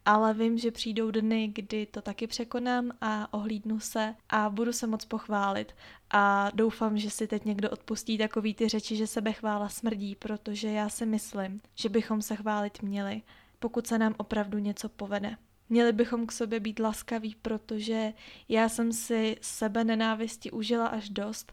ale 0.05 0.35
vím, 0.35 0.59
že 0.59 0.71
přijdou 0.71 1.11
dny, 1.11 1.53
kdy 1.55 1.87
to 1.87 2.03
taky 2.03 2.27
překonám 2.27 2.93
a 3.01 3.35
ohlídnu 3.35 3.81
se 3.81 4.15
a 4.29 4.51
budu 4.51 4.73
se 4.73 4.87
moc 4.87 5.05
pochválit. 5.05 5.75
A 6.11 6.51
doufám, 6.55 6.99
že 6.99 7.11
si 7.11 7.27
teď 7.27 7.45
někdo 7.45 7.71
odpustí 7.71 8.19
takový 8.19 8.55
ty 8.55 8.69
řeči, 8.69 8.97
že 8.97 9.07
sebe 9.07 9.33
chvála 9.33 9.69
smrdí, 9.69 10.17
protože 10.17 10.69
já 10.69 10.89
si 10.89 11.07
myslím, 11.07 11.61
že 11.75 11.89
bychom 11.89 12.23
se 12.23 12.37
chválit 12.37 12.83
měli, 12.83 13.23
pokud 13.59 13.87
se 13.87 13.99
nám 13.99 14.15
opravdu 14.17 14.59
něco 14.59 14.89
povede. 14.89 15.37
Měli 15.69 15.93
bychom 15.93 16.27
k 16.27 16.33
sobě 16.33 16.61
být 16.61 16.79
laskaví, 16.79 17.37
protože 17.43 18.13
já 18.49 18.69
jsem 18.69 18.93
si 18.93 19.37
sebe 19.41 19.85
nenávisti 19.85 20.51
užila 20.51 20.87
až 20.87 21.09
dost 21.09 21.53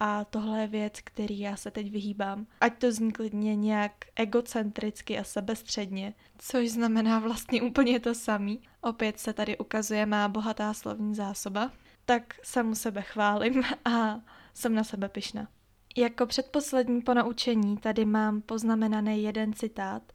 a 0.00 0.24
tohle 0.24 0.60
je 0.60 0.66
věc, 0.66 1.00
který 1.04 1.40
já 1.40 1.56
se 1.56 1.70
teď 1.70 1.90
vyhýbám. 1.90 2.46
Ať 2.60 2.78
to 2.78 2.92
zní 2.92 3.12
klidně 3.12 3.56
nějak 3.56 3.92
egocentricky 4.16 5.18
a 5.18 5.24
sebestředně, 5.24 6.14
což 6.38 6.70
znamená 6.70 7.18
vlastně 7.18 7.62
úplně 7.62 8.00
to 8.00 8.14
samý. 8.14 8.60
Opět 8.80 9.20
se 9.20 9.32
tady 9.32 9.58
ukazuje 9.58 10.06
má 10.06 10.28
bohatá 10.28 10.74
slovní 10.74 11.14
zásoba. 11.14 11.70
Tak 12.06 12.34
samu 12.42 12.74
sebe 12.74 13.02
chválím 13.02 13.62
a 13.84 14.20
jsem 14.54 14.74
na 14.74 14.84
sebe 14.84 15.08
pyšná. 15.08 15.48
Jako 15.96 16.26
předposlední 16.26 17.02
ponaučení 17.02 17.76
tady 17.76 18.04
mám 18.04 18.40
poznamenaný 18.40 19.22
jeden 19.22 19.52
citát, 19.52 20.12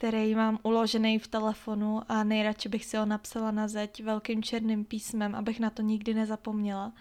který 0.00 0.34
mám 0.34 0.58
uložený 0.62 1.18
v 1.18 1.28
telefonu 1.28 2.00
a 2.08 2.24
nejradši 2.24 2.68
bych 2.68 2.84
si 2.84 2.96
ho 2.96 3.06
napsala 3.06 3.50
na 3.50 3.68
zeď 3.68 4.02
velkým 4.02 4.42
černým 4.42 4.84
písmem, 4.84 5.34
abych 5.34 5.60
na 5.60 5.70
to 5.70 5.82
nikdy 5.82 6.14
nezapomněla. 6.14 6.92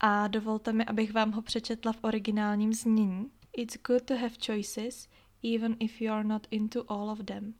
A 0.00 0.28
dovolte 0.28 0.72
mi, 0.72 0.84
abych 0.84 1.12
vám 1.12 1.32
ho 1.32 1.42
přečetla 1.42 1.92
v 1.92 1.98
originálním 2.04 2.72
znění. 2.72 3.30
It's 3.56 3.76
good 3.86 4.02
to 4.02 4.16
have 4.16 4.34
choices, 4.46 5.08
even 5.54 5.76
if 5.80 6.00
you 6.00 6.12
are 6.12 6.24
not 6.24 6.46
into 6.50 6.92
all 6.92 7.10
of 7.10 7.18
them. 7.18 7.54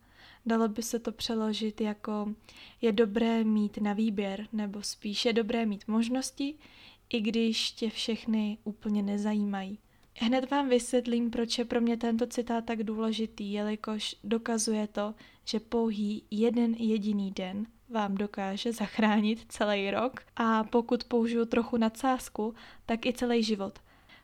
Dalo 0.46 0.68
by 0.68 0.83
se 0.83 0.98
to 0.98 1.12
přeložit 1.12 1.81
jako 1.81 2.35
je 2.81 2.92
dobré 2.92 3.44
mít 3.44 3.79
na 3.79 3.92
výběr, 3.92 4.48
nebo 4.53 4.83
spíše 4.83 5.33
dobré 5.33 5.66
mít 5.66 5.88
možnosti, 5.88 6.55
i 7.09 7.20
když 7.20 7.72
tě 7.72 7.90
všechny 7.90 8.59
úplně 8.64 9.03
nezajímají. 9.03 9.79
Hned 10.14 10.51
vám 10.51 10.68
vysvětlím, 10.68 11.31
proč 11.31 11.59
je 11.59 11.64
pro 11.64 11.81
mě 11.81 11.96
tento 11.96 12.27
citát 12.27 12.64
tak 12.64 12.83
důležitý, 12.83 13.53
jelikož 13.53 14.16
dokazuje 14.25 14.87
to, 14.87 15.14
že 15.44 15.61
pouhý 15.61 16.25
jeden 16.31 16.75
jediný 16.75 17.31
den 17.31 17.66
vám 17.88 18.14
dokáže 18.14 18.73
zachránit 18.73 19.44
celý 19.49 19.90
rok 19.90 20.20
a 20.37 20.64
pokud 20.64 21.05
použiju 21.05 21.44
trochu 21.44 21.77
nadsázku, 21.77 22.55
tak 22.87 23.07
i 23.07 23.12
celý 23.12 23.42
život. 23.42 23.79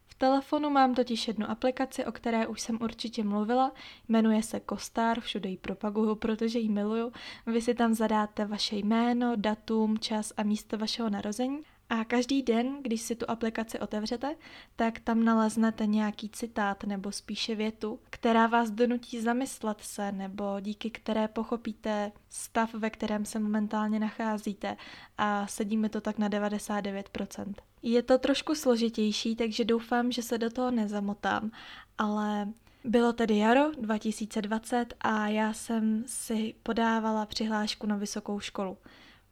V 0.06 0.14
telefonu 0.14 0.70
mám 0.70 0.94
totiž 0.94 1.28
jednu 1.28 1.50
aplikaci, 1.50 2.04
o 2.04 2.12
které 2.12 2.46
už 2.46 2.60
jsem 2.60 2.78
určitě 2.82 3.24
mluvila, 3.24 3.72
jmenuje 4.08 4.42
se 4.42 4.60
Kostar, 4.60 5.20
všude 5.20 5.48
ji 5.48 5.56
propaguju, 5.56 6.14
protože 6.14 6.58
ji 6.58 6.68
miluju. 6.68 7.12
Vy 7.46 7.60
si 7.60 7.74
tam 7.74 7.94
zadáte 7.94 8.44
vaše 8.44 8.76
jméno, 8.76 9.32
datum, 9.36 9.98
čas 9.98 10.32
a 10.36 10.42
místo 10.42 10.78
vašeho 10.78 11.10
narození 11.10 11.62
a 11.90 12.04
každý 12.04 12.42
den, 12.42 12.76
když 12.82 13.00
si 13.00 13.14
tu 13.14 13.30
aplikaci 13.30 13.78
otevřete, 13.78 14.36
tak 14.76 15.00
tam 15.00 15.24
naleznete 15.24 15.86
nějaký 15.86 16.28
citát 16.28 16.84
nebo 16.84 17.12
spíše 17.12 17.54
větu, 17.54 17.98
která 18.10 18.46
vás 18.46 18.70
donutí 18.70 19.20
zamyslet 19.20 19.78
se 19.80 20.12
nebo 20.12 20.60
díky 20.60 20.90
které 20.90 21.28
pochopíte 21.28 22.12
stav, 22.28 22.74
ve 22.74 22.90
kterém 22.90 23.24
se 23.24 23.38
momentálně 23.38 24.00
nacházíte 24.00 24.76
a 25.18 25.46
sedí 25.46 25.76
mi 25.76 25.88
to 25.88 26.00
tak 26.00 26.18
na 26.18 26.28
99%. 26.28 27.54
Je 27.82 28.02
to 28.02 28.18
trošku 28.18 28.54
složitější, 28.54 29.36
takže 29.36 29.64
doufám, 29.64 30.12
že 30.12 30.22
se 30.22 30.38
do 30.38 30.50
toho 30.50 30.70
nezamotám, 30.70 31.50
ale 31.98 32.48
bylo 32.84 33.12
tedy 33.12 33.38
jaro 33.38 33.70
2020 33.80 34.94
a 35.00 35.28
já 35.28 35.52
jsem 35.52 36.04
si 36.06 36.54
podávala 36.62 37.26
přihlášku 37.26 37.86
na 37.86 37.96
vysokou 37.96 38.40
školu. 38.40 38.78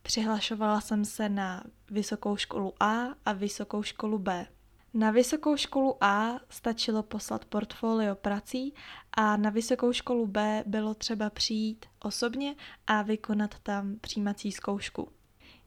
Přihlašovala 0.04 0.80
jsem 0.80 1.04
se 1.04 1.28
na 1.28 1.64
vysokou 1.90 2.36
školu 2.36 2.72
A 2.80 3.06
a 3.24 3.32
vysokou 3.32 3.82
školu 3.82 4.18
B. 4.18 4.46
Na 4.94 5.10
vysokou 5.10 5.56
školu 5.56 6.04
A 6.04 6.40
stačilo 6.48 7.02
poslat 7.02 7.44
portfolio 7.44 8.14
prací 8.14 8.74
a 9.12 9.36
na 9.36 9.50
vysokou 9.50 9.92
školu 9.92 10.26
B 10.26 10.64
bylo 10.66 10.94
třeba 10.94 11.30
přijít 11.30 11.86
osobně 12.02 12.54
a 12.86 13.02
vykonat 13.02 13.58
tam 13.58 13.96
přijímací 14.00 14.52
zkoušku. 14.52 15.08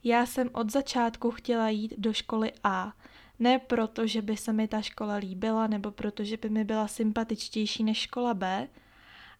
Já 0.04 0.26
jsem 0.26 0.50
od 0.52 0.72
začátku 0.72 1.30
chtěla 1.30 1.68
jít 1.68 1.94
do 1.98 2.12
školy 2.12 2.52
A, 2.64 2.92
ne 3.38 3.58
proto, 3.58 4.06
že 4.06 4.22
by 4.22 4.36
se 4.36 4.52
mi 4.52 4.68
ta 4.68 4.82
škola 4.82 5.14
líbila 5.14 5.66
nebo 5.66 5.90
proto, 5.90 6.24
že 6.24 6.36
by 6.36 6.48
mi 6.48 6.64
byla 6.64 6.88
sympatičtější 6.88 7.84
než 7.84 7.98
škola 7.98 8.34
B, 8.34 8.68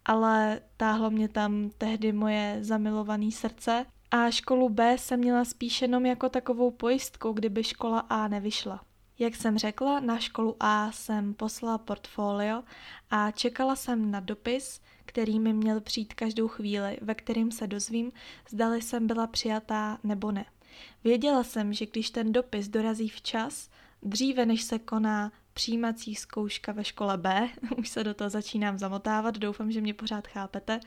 ale 0.05 0.61
táhlo 0.77 1.11
mě 1.11 1.29
tam 1.29 1.71
tehdy 1.79 2.13
moje 2.13 2.59
zamilované 2.61 3.31
srdce 3.31 3.87
a 4.11 4.31
školu 4.31 4.69
B 4.69 4.99
jsem 4.99 5.21
měla 5.21 5.45
spíš 5.45 5.83
jenom 5.83 6.07
jako 6.07 6.29
takovou 6.29 6.71
pojistku, 6.71 7.33
kdyby 7.33 7.65
škola 7.65 8.01
A 8.01 8.29
nevyšla. 8.29 8.85
Jak 9.19 9.37
jsem 9.37 9.59
řekla, 9.59 10.01
na 10.01 10.19
školu 10.19 10.57
A 10.61 10.93
jsem 10.93 11.35
poslala 11.35 11.79
portfolio 11.79 12.63
a 13.11 13.31
čekala 13.31 13.77
jsem 13.77 14.11
na 14.11 14.21
dopis, 14.21 14.81
který 15.05 15.41
mi 15.41 15.53
měl 15.53 15.81
přijít 15.81 16.15
každou 16.15 16.49
chvíli, 16.49 16.99
ve 17.01 17.15
kterým 17.15 17.51
se 17.51 17.67
dozvím, 17.67 18.13
zdali 18.49 18.83
jsem 18.83 19.07
byla 19.07 19.27
přijatá 19.27 19.99
nebo 20.05 20.33
ne. 20.33 20.45
Věděla 21.05 21.45
jsem, 21.45 21.73
že 21.73 21.87
když 21.87 22.11
ten 22.11 22.33
dopis 22.33 22.69
dorazí 22.69 23.09
včas, 23.09 23.71
dříve 24.03 24.47
než 24.47 24.63
se 24.63 24.79
koná 24.79 25.33
přijímací 25.55 26.15
zkouška 26.15 26.73
ve 26.73 26.85
škole 26.85 27.19
B, 27.19 27.49
už 27.77 27.89
se 27.89 28.05
do 28.05 28.15
toho 28.15 28.31
začínám 28.31 28.79
zamotávat, 28.79 29.39
doufám, 29.39 29.73
že 29.73 29.81
mě 29.81 29.95
pořád 29.95 30.29
chápete, 30.29 30.81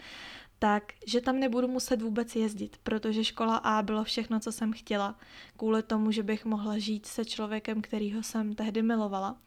tak, 0.63 0.83
že 1.07 1.21
tam 1.21 1.39
nebudu 1.39 1.67
muset 1.67 2.01
vůbec 2.01 2.35
jezdit, 2.35 2.77
protože 2.83 3.23
škola 3.23 3.55
A 3.57 3.81
bylo 3.81 4.03
všechno, 4.03 4.39
co 4.39 4.51
jsem 4.51 4.73
chtěla, 4.73 5.15
kvůli 5.57 5.83
tomu, 5.83 6.11
že 6.11 6.23
bych 6.23 6.45
mohla 6.45 6.77
žít 6.77 7.05
se 7.05 7.25
člověkem, 7.25 7.81
kterýho 7.81 8.23
jsem 8.23 8.55
tehdy 8.55 8.81
milovala. 8.81 9.37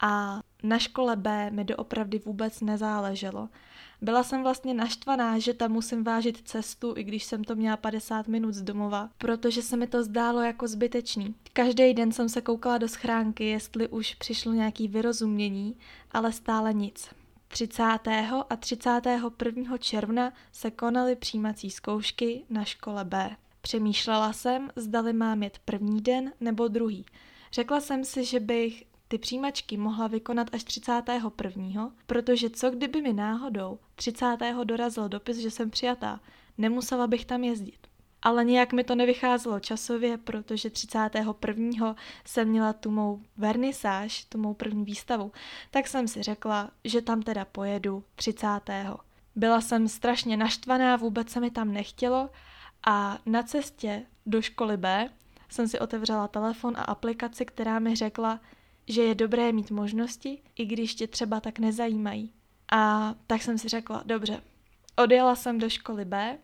A 0.00 0.40
na 0.62 0.78
škole 0.78 1.16
B 1.16 1.50
mi 1.50 1.64
doopravdy 1.64 2.18
vůbec 2.18 2.60
nezáleželo. 2.60 3.48
Byla 4.00 4.22
jsem 4.22 4.42
vlastně 4.42 4.74
naštvaná, 4.74 5.38
že 5.38 5.54
tam 5.54 5.72
musím 5.72 6.04
vážit 6.04 6.48
cestu, 6.48 6.94
i 6.96 7.04
když 7.04 7.24
jsem 7.24 7.44
to 7.44 7.54
měla 7.54 7.76
50 7.76 8.28
minut 8.28 8.54
z 8.54 8.62
domova, 8.62 9.10
protože 9.18 9.62
se 9.62 9.76
mi 9.76 9.86
to 9.86 10.04
zdálo 10.04 10.40
jako 10.40 10.68
zbytečný. 10.68 11.34
Každý 11.52 11.94
den 11.94 12.12
jsem 12.12 12.28
se 12.28 12.40
koukala 12.40 12.78
do 12.78 12.88
schránky, 12.88 13.44
jestli 13.44 13.88
už 13.88 14.14
přišlo 14.14 14.52
nějaký 14.52 14.88
vyrozumění, 14.88 15.76
ale 16.12 16.32
stále 16.32 16.74
nic. 16.74 17.10
30. 17.48 17.82
a 18.50 18.56
31. 18.56 19.78
června 19.78 20.32
se 20.52 20.70
konaly 20.70 21.16
přijímací 21.16 21.70
zkoušky 21.70 22.44
na 22.50 22.64
škole 22.64 23.04
B. 23.04 23.36
Přemýšlela 23.60 24.32
jsem, 24.32 24.70
zdali 24.76 25.12
mám 25.12 25.42
jet 25.42 25.58
první 25.64 26.00
den 26.00 26.32
nebo 26.40 26.68
druhý. 26.68 27.06
Řekla 27.52 27.80
jsem 27.80 28.04
si, 28.04 28.24
že 28.24 28.40
bych 28.40 28.84
ty 29.08 29.18
přijímačky 29.18 29.76
mohla 29.76 30.06
vykonat 30.06 30.54
až 30.54 30.64
31. 30.64 31.92
protože 32.06 32.50
co 32.50 32.70
kdyby 32.70 33.02
mi 33.02 33.12
náhodou 33.12 33.78
30. 33.94 34.36
dorazil 34.64 35.08
dopis, 35.08 35.36
že 35.36 35.50
jsem 35.50 35.70
přijatá, 35.70 36.20
nemusela 36.58 37.06
bych 37.06 37.24
tam 37.24 37.44
jezdit 37.44 37.87
ale 38.22 38.44
nějak 38.44 38.72
mi 38.72 38.84
to 38.84 38.94
nevycházelo 38.94 39.60
časově, 39.60 40.18
protože 40.18 40.70
31. 40.70 41.96
jsem 42.24 42.48
měla 42.48 42.72
tu 42.72 42.90
mou 42.90 43.22
vernisáž, 43.36 44.24
tu 44.24 44.38
mou 44.38 44.54
první 44.54 44.84
výstavu, 44.84 45.32
tak 45.70 45.86
jsem 45.86 46.08
si 46.08 46.22
řekla, 46.22 46.70
že 46.84 47.02
tam 47.02 47.22
teda 47.22 47.44
pojedu 47.44 48.04
30. 48.14 48.60
Byla 49.36 49.60
jsem 49.60 49.88
strašně 49.88 50.36
naštvaná, 50.36 50.96
vůbec 50.96 51.30
se 51.30 51.40
mi 51.40 51.50
tam 51.50 51.72
nechtělo 51.72 52.30
a 52.86 53.18
na 53.26 53.42
cestě 53.42 54.06
do 54.26 54.42
školy 54.42 54.76
B 54.76 55.10
jsem 55.48 55.68
si 55.68 55.78
otevřela 55.78 56.28
telefon 56.28 56.76
a 56.76 56.82
aplikaci, 56.82 57.44
která 57.44 57.78
mi 57.78 57.96
řekla, 57.96 58.40
že 58.88 59.02
je 59.02 59.14
dobré 59.14 59.52
mít 59.52 59.70
možnosti, 59.70 60.38
i 60.56 60.64
když 60.64 60.94
tě 60.94 61.06
třeba 61.06 61.40
tak 61.40 61.58
nezajímají. 61.58 62.32
A 62.72 63.14
tak 63.26 63.42
jsem 63.42 63.58
si 63.58 63.68
řekla, 63.68 64.02
dobře, 64.06 64.42
odjela 64.96 65.36
jsem 65.36 65.58
do 65.58 65.70
školy 65.70 66.04
B, 66.04 66.38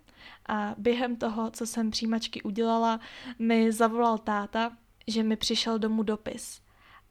a 0.46 0.74
během 0.78 1.16
toho, 1.16 1.50
co 1.50 1.66
jsem 1.66 1.90
přijímačky 1.90 2.42
udělala, 2.42 3.00
mi 3.38 3.72
zavolal 3.72 4.18
táta, 4.18 4.72
že 5.06 5.22
mi 5.22 5.36
přišel 5.36 5.78
domů 5.78 6.02
dopis 6.02 6.60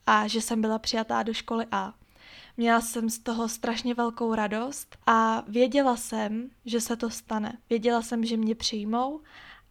a 0.05 0.27
že 0.27 0.41
jsem 0.41 0.61
byla 0.61 0.79
přijatá 0.79 1.23
do 1.23 1.33
školy 1.33 1.65
A. 1.71 1.93
Měla 2.57 2.81
jsem 2.81 3.09
z 3.09 3.19
toho 3.19 3.49
strašně 3.49 3.93
velkou 3.93 4.35
radost 4.35 4.97
a 5.05 5.43
věděla 5.47 5.97
jsem, 5.97 6.49
že 6.65 6.81
se 6.81 6.95
to 6.95 7.09
stane. 7.09 7.57
Věděla 7.69 8.01
jsem, 8.01 8.25
že 8.25 8.37
mě 8.37 8.55
přijmou 8.55 9.21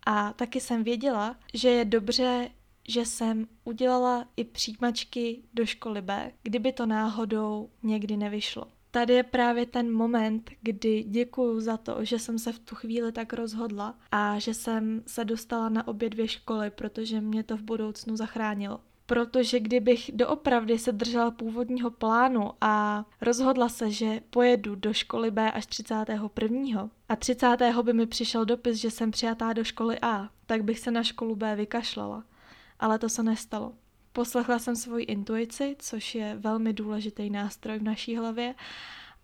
a 0.06 0.32
taky 0.32 0.60
jsem 0.60 0.84
věděla, 0.84 1.36
že 1.54 1.68
je 1.68 1.84
dobře, 1.84 2.50
že 2.88 3.06
jsem 3.06 3.48
udělala 3.64 4.24
i 4.36 4.44
přijímačky 4.44 5.42
do 5.54 5.66
školy 5.66 6.02
B, 6.02 6.32
kdyby 6.42 6.72
to 6.72 6.86
náhodou 6.86 7.70
někdy 7.82 8.16
nevyšlo 8.16 8.81
tady 8.92 9.14
je 9.14 9.22
právě 9.22 9.66
ten 9.66 9.92
moment, 9.92 10.50
kdy 10.62 11.02
děkuju 11.02 11.60
za 11.60 11.76
to, 11.76 12.04
že 12.04 12.18
jsem 12.18 12.38
se 12.38 12.52
v 12.52 12.58
tu 12.58 12.74
chvíli 12.74 13.12
tak 13.12 13.32
rozhodla 13.32 13.94
a 14.10 14.38
že 14.38 14.54
jsem 14.54 15.02
se 15.06 15.24
dostala 15.24 15.68
na 15.68 15.88
obě 15.88 16.10
dvě 16.10 16.28
školy, 16.28 16.70
protože 16.70 17.20
mě 17.20 17.42
to 17.42 17.56
v 17.56 17.62
budoucnu 17.62 18.16
zachránilo. 18.16 18.80
Protože 19.06 19.60
kdybych 19.60 20.10
doopravdy 20.14 20.78
se 20.78 20.92
držela 20.92 21.30
původního 21.30 21.90
plánu 21.90 22.50
a 22.60 23.04
rozhodla 23.20 23.68
se, 23.68 23.90
že 23.90 24.20
pojedu 24.30 24.74
do 24.74 24.92
školy 24.92 25.30
B 25.30 25.52
až 25.52 25.66
31. 25.66 26.90
a 27.08 27.16
30. 27.16 27.56
by 27.82 27.92
mi 27.92 28.06
přišel 28.06 28.44
dopis, 28.44 28.76
že 28.76 28.90
jsem 28.90 29.10
přijatá 29.10 29.52
do 29.52 29.64
školy 29.64 29.98
A, 30.02 30.28
tak 30.46 30.64
bych 30.64 30.78
se 30.78 30.90
na 30.90 31.02
školu 31.02 31.36
B 31.36 31.56
vykašlala. 31.56 32.24
Ale 32.78 32.98
to 32.98 33.08
se 33.08 33.22
nestalo. 33.22 33.72
Poslechla 34.12 34.58
jsem 34.58 34.76
svoji 34.76 35.04
intuici, 35.04 35.76
což 35.78 36.14
je 36.14 36.36
velmi 36.38 36.72
důležitý 36.72 37.30
nástroj 37.30 37.78
v 37.78 37.82
naší 37.82 38.16
hlavě, 38.16 38.54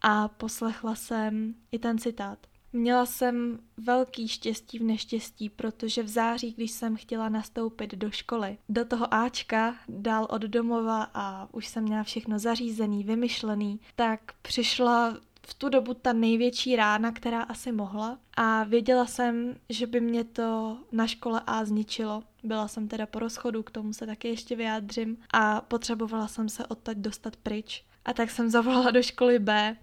a 0.03 0.29
poslechla 0.29 0.94
jsem 0.94 1.55
i 1.72 1.79
ten 1.79 1.98
citát. 1.98 2.38
Měla 2.72 3.07
jsem 3.07 3.59
velký 3.77 4.29
štěstí 4.29 4.79
v 4.79 4.83
neštěstí, 4.83 5.48
protože 5.48 6.03
v 6.03 6.09
září, 6.09 6.53
když 6.53 6.70
jsem 6.70 6.96
chtěla 6.96 7.29
nastoupit 7.29 7.94
do 7.94 8.11
školy, 8.11 8.59
do 8.68 8.85
toho 8.85 9.14
Ačka, 9.14 9.77
dál 9.88 10.27
od 10.31 10.42
domova 10.42 11.11
a 11.14 11.48
už 11.53 11.66
jsem 11.66 11.85
měla 11.85 12.03
všechno 12.03 12.38
zařízený, 12.38 13.05
vymyšlený, 13.05 13.81
tak 13.96 14.20
přišla 14.42 15.16
v 15.46 15.55
tu 15.55 15.68
dobu 15.68 15.94
ta 15.94 16.12
největší 16.12 16.77
rána, 16.77 17.12
která 17.12 17.42
asi 17.42 17.72
mohla 17.72 18.18
a 18.37 18.64
věděla 18.64 19.07
jsem, 19.07 19.57
že 19.68 19.87
by 19.87 20.01
mě 20.01 20.24
to 20.24 20.79
na 20.92 21.07
škole 21.07 21.42
A 21.46 21.64
zničilo. 21.64 22.22
Byla 22.44 22.68
jsem 22.68 22.88
teda 22.88 23.07
po 23.07 23.18
rozchodu, 23.18 23.62
k 23.62 23.70
tomu 23.70 23.92
se 23.92 24.07
taky 24.07 24.29
ještě 24.29 24.57
vyjádřím 24.57 25.16
a 25.33 25.61
potřebovala 25.61 26.29
jsem 26.29 26.48
se 26.48 26.66
odtaď 26.66 26.96
dostat 26.96 27.37
pryč. 27.37 27.85
A 28.05 28.12
tak 28.12 28.31
jsem 28.31 28.51
zavolala 28.51 28.90
do 28.90 29.03
školy 29.03 29.38
B 29.38 29.77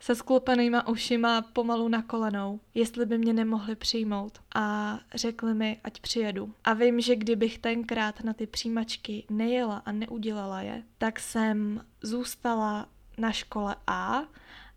se 0.00 0.14
sklopenýma 0.14 0.88
ušima 0.88 1.42
pomalu 1.42 1.88
na 1.88 2.02
kolenou, 2.02 2.60
jestli 2.74 3.06
by 3.06 3.18
mě 3.18 3.32
nemohli 3.32 3.76
přijmout 3.76 4.38
a 4.54 4.98
řekli 5.14 5.54
mi, 5.54 5.80
ať 5.84 6.00
přijedu. 6.00 6.54
A 6.64 6.72
vím, 6.72 7.00
že 7.00 7.16
kdybych 7.16 7.58
tenkrát 7.58 8.24
na 8.24 8.32
ty 8.32 8.46
přijímačky 8.46 9.24
nejela 9.30 9.82
a 9.86 9.92
neudělala 9.92 10.62
je, 10.62 10.82
tak 10.98 11.20
jsem 11.20 11.84
zůstala 12.02 12.88
na 13.18 13.32
škole 13.32 13.76
A 13.86 14.22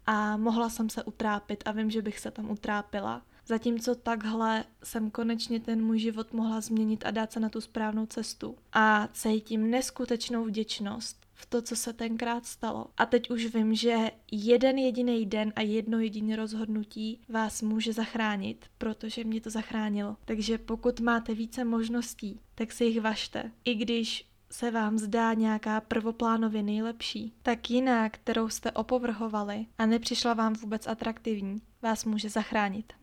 a 0.06 0.38
mohla 0.38 0.70
jsem 0.70 0.90
se 0.90 1.04
utrápit 1.04 1.64
a 1.66 1.72
vím, 1.72 1.92
že 1.92 2.02
bych 2.02 2.20
se 2.20 2.32
tam 2.32 2.52
utrápila. 2.52 3.22
Zatímco 3.48 3.96
takhle 3.96 4.64
jsem 4.84 5.12
konečně 5.12 5.60
ten 5.60 5.86
můj 5.86 6.00
život 6.00 6.34
mohla 6.34 6.62
změnit 6.62 7.06
a 7.06 7.12
dát 7.12 7.32
se 7.32 7.40
na 7.40 7.50
tu 7.50 7.62
správnou 7.62 8.06
cestu. 8.06 8.56
A 8.74 9.08
cítím 9.14 9.70
neskutečnou 9.70 10.46
vděčnost 10.46 11.26
v 11.34 11.46
to, 11.46 11.62
co 11.62 11.76
se 11.76 11.94
tenkrát 11.94 12.46
stalo. 12.46 12.86
A 12.98 13.06
teď 13.06 13.30
už 13.30 13.46
vím, 13.46 13.76
že 13.76 14.12
jeden 14.32 14.78
jediný 14.78 15.26
den 15.26 15.54
a 15.56 15.62
jedno 15.62 16.00
jediné 16.00 16.36
rozhodnutí 16.36 17.22
vás 17.30 17.62
může 17.62 17.94
zachránit, 17.94 18.66
protože 18.78 19.24
mě 19.24 19.42
to 19.42 19.50
zachránilo. 19.50 20.18
Takže 20.26 20.58
pokud 20.58 21.00
máte 21.00 21.34
více 21.34 21.66
možností, 21.66 22.40
tak 22.56 22.72
si 22.72 22.86
jich 22.86 23.02
vašte. 23.02 23.52
I 23.66 23.76
když 23.76 24.28
se 24.52 24.72
vám 24.72 24.98
zdá 24.98 25.34
nějaká 25.34 25.82
prvoplánově 25.82 26.64
nejlepší, 26.64 27.34
tak 27.42 27.70
jiná, 27.70 28.10
kterou 28.10 28.50
jste 28.50 28.72
opovrhovali 28.72 29.66
a 29.78 29.86
nepřišla 29.86 30.34
vám 30.34 30.54
vůbec 30.54 30.88
atraktivní, 30.88 31.62
vás 31.82 32.06
může 32.06 32.30
zachránit. 32.30 32.94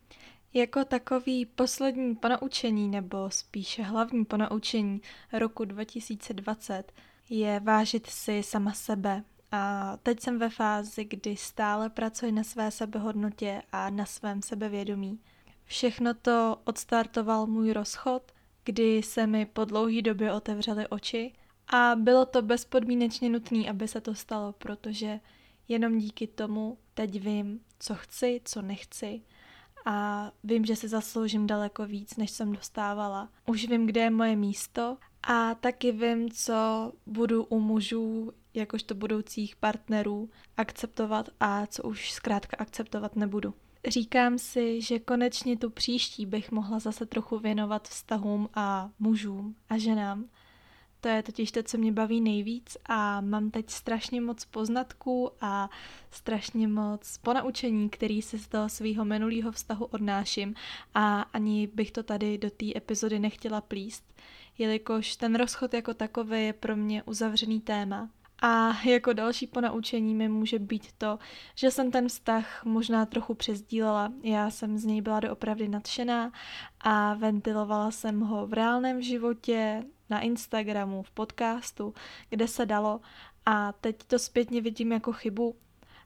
Jako 0.56 0.84
takový 0.84 1.46
poslední 1.46 2.14
ponaučení, 2.14 2.88
nebo 2.88 3.30
spíše 3.30 3.82
hlavní 3.82 4.24
ponaučení 4.24 5.00
roku 5.32 5.64
2020 5.64 6.92
je 7.30 7.60
vážit 7.60 8.06
si 8.06 8.42
sama 8.42 8.72
sebe. 8.72 9.24
A 9.52 9.96
teď 10.02 10.20
jsem 10.20 10.38
ve 10.38 10.50
fázi, 10.50 11.04
kdy 11.04 11.36
stále 11.36 11.90
pracuji 11.90 12.32
na 12.32 12.44
své 12.44 12.70
sebehodnotě 12.70 13.62
a 13.72 13.90
na 13.90 14.06
svém 14.06 14.42
sebevědomí. 14.42 15.20
Všechno 15.64 16.14
to 16.14 16.60
odstartoval 16.64 17.46
můj 17.46 17.72
rozchod, 17.72 18.32
kdy 18.64 19.02
se 19.02 19.26
mi 19.26 19.46
po 19.46 19.64
dlouhé 19.64 20.02
době 20.02 20.32
otevřely 20.32 20.88
oči 20.88 21.32
a 21.68 21.94
bylo 21.96 22.26
to 22.26 22.42
bezpodmínečně 22.42 23.30
nutné, 23.30 23.70
aby 23.70 23.88
se 23.88 24.00
to 24.00 24.14
stalo, 24.14 24.52
protože 24.52 25.20
jenom 25.68 25.98
díky 25.98 26.26
tomu 26.26 26.78
teď 26.94 27.20
vím, 27.20 27.60
co 27.78 27.94
chci, 27.94 28.40
co 28.44 28.62
nechci 28.62 29.22
a 29.85 30.31
vím, 30.44 30.64
že 30.64 30.77
si 30.77 30.88
zasloužím 30.88 31.47
daleko 31.47 31.87
víc, 31.87 32.16
než 32.16 32.31
jsem 32.31 32.53
dostávala. 32.53 33.29
Už 33.47 33.68
vím, 33.68 33.87
kde 33.87 34.01
je 34.01 34.11
moje 34.11 34.37
místo 34.37 34.97
a 35.23 35.55
taky 35.55 35.92
vím, 35.92 36.31
co 36.31 36.92
budu 37.07 37.44
u 37.44 37.61
mužů, 37.61 38.33
jakožto 38.55 38.94
budoucích 38.94 39.57
partnerů, 39.57 40.31
akceptovat 40.57 41.29
a 41.40 41.66
co 41.66 41.83
už 41.83 42.12
zkrátka 42.12 42.57
akceptovat 42.61 43.16
nebudu. 43.16 43.55
Říkám 43.88 44.38
si, 44.38 44.83
že 44.83 44.99
konečně 44.99 45.57
tu 45.57 45.70
příští 45.70 46.27
bych 46.27 46.51
mohla 46.51 46.79
zase 46.79 47.07
trochu 47.07 47.38
věnovat 47.38 47.88
vztahům 47.88 48.49
a 48.55 48.90
mužům 48.99 49.57
a 49.68 49.79
ženám. 49.79 50.25
To 51.04 51.10
je 51.10 51.22
totiž 51.22 51.52
to, 51.52 51.62
co 51.62 51.78
mě 51.78 51.92
baví 51.92 52.20
nejvíc 52.20 52.76
a 52.86 53.20
mám 53.20 53.50
teď 53.50 53.70
strašně 53.70 54.20
moc 54.20 54.44
poznatků 54.44 55.30
a 55.40 55.70
strašně 56.10 56.68
moc 56.68 57.18
ponaučení, 57.18 57.90
který 57.90 58.22
si 58.22 58.38
z 58.38 58.48
toho 58.48 58.68
svého 58.68 59.04
minulého 59.04 59.52
vztahu 59.52 59.84
odnáším 59.84 60.54
a 60.94 61.20
ani 61.20 61.66
bych 61.66 61.90
to 61.90 62.02
tady 62.02 62.38
do 62.38 62.50
té 62.50 62.66
epizody 62.76 63.18
nechtěla 63.18 63.60
plíst 63.60 64.14
jelikož 64.58 65.16
ten 65.16 65.34
rozchod 65.34 65.74
jako 65.74 65.94
takový 65.94 66.44
je 66.44 66.52
pro 66.52 66.76
mě 66.76 67.02
uzavřený 67.02 67.60
téma. 67.60 68.10
A 68.42 68.83
jako 68.85 69.12
další 69.12 69.47
ponaučení 69.47 70.14
mi 70.14 70.29
může 70.29 70.59
být 70.59 70.92
to, 70.99 71.18
že 71.55 71.70
jsem 71.70 71.90
ten 71.90 72.09
vztah 72.09 72.64
možná 72.64 73.07
trochu 73.07 73.35
přezdílela. 73.35 74.12
Já 74.23 74.51
jsem 74.51 74.79
z 74.79 74.85
něj 74.85 75.01
byla 75.01 75.20
doopravdy 75.20 75.68
nadšená 75.68 76.33
a 76.81 77.14
ventilovala 77.14 77.90
jsem 77.90 78.20
ho 78.20 78.47
v 78.47 78.53
reálném 78.53 79.03
životě, 79.03 79.85
na 80.11 80.20
Instagramu, 80.20 81.03
v 81.03 81.11
podcastu, 81.11 81.94
kde 82.31 82.49
se 82.49 82.66
dalo. 82.66 83.01
A 83.47 83.73
teď 83.73 83.97
to 84.07 84.18
zpětně 84.18 84.61
vidím 84.61 84.92
jako 84.92 85.12
chybu, 85.12 85.57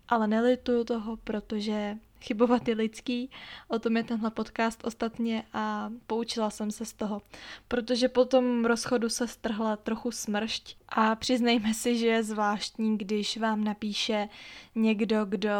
ale 0.08 0.26
nelituju 0.26 0.84
toho, 0.84 1.16
protože 1.16 1.98
Chybovat 2.20 2.68
je 2.68 2.74
lidský, 2.74 3.30
o 3.68 3.78
tom 3.78 3.96
je 3.96 4.04
tenhle 4.04 4.30
podcast 4.30 4.84
ostatně 4.84 5.44
a 5.52 5.90
poučila 6.06 6.50
jsem 6.50 6.70
se 6.70 6.84
z 6.84 6.92
toho, 6.92 7.22
protože 7.68 8.08
po 8.08 8.24
tom 8.24 8.64
rozchodu 8.64 9.08
se 9.08 9.28
strhla 9.28 9.76
trochu 9.76 10.10
smršť. 10.10 10.76
A 10.88 11.14
přiznejme 11.14 11.74
si, 11.74 11.98
že 11.98 12.06
je 12.06 12.22
zvláštní, 12.22 12.98
když 12.98 13.36
vám 13.36 13.64
napíše 13.64 14.28
někdo, 14.74 15.24
kdo 15.24 15.50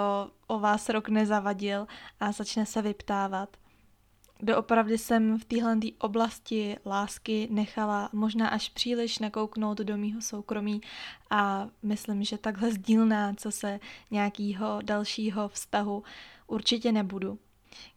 o 0.47 0.59
vás 0.59 0.89
rok 0.89 1.09
nezavadil 1.09 1.87
a 2.21 2.33
začne 2.33 2.67
se 2.67 2.83
vyptávat. 2.83 3.57
Doopravdy 4.43 4.99
jsem 4.99 5.39
v 5.39 5.45
téhle 5.45 5.77
oblasti 5.99 6.77
lásky 6.87 7.49
nechala 7.51 8.09
možná 8.13 8.49
až 8.49 8.69
příliš 8.69 9.19
nakouknout 9.19 9.79
do 9.79 9.97
mýho 9.97 10.21
soukromí 10.21 10.81
a 11.31 11.69
myslím, 11.83 12.25
že 12.25 12.39
takhle 12.39 12.73
sdílná, 12.73 13.35
co 13.35 13.51
se 13.51 13.81
nějakého 14.11 14.79
dalšího 14.83 15.49
vztahu 15.49 16.03
určitě 16.49 16.93
nebudu. 16.93 17.39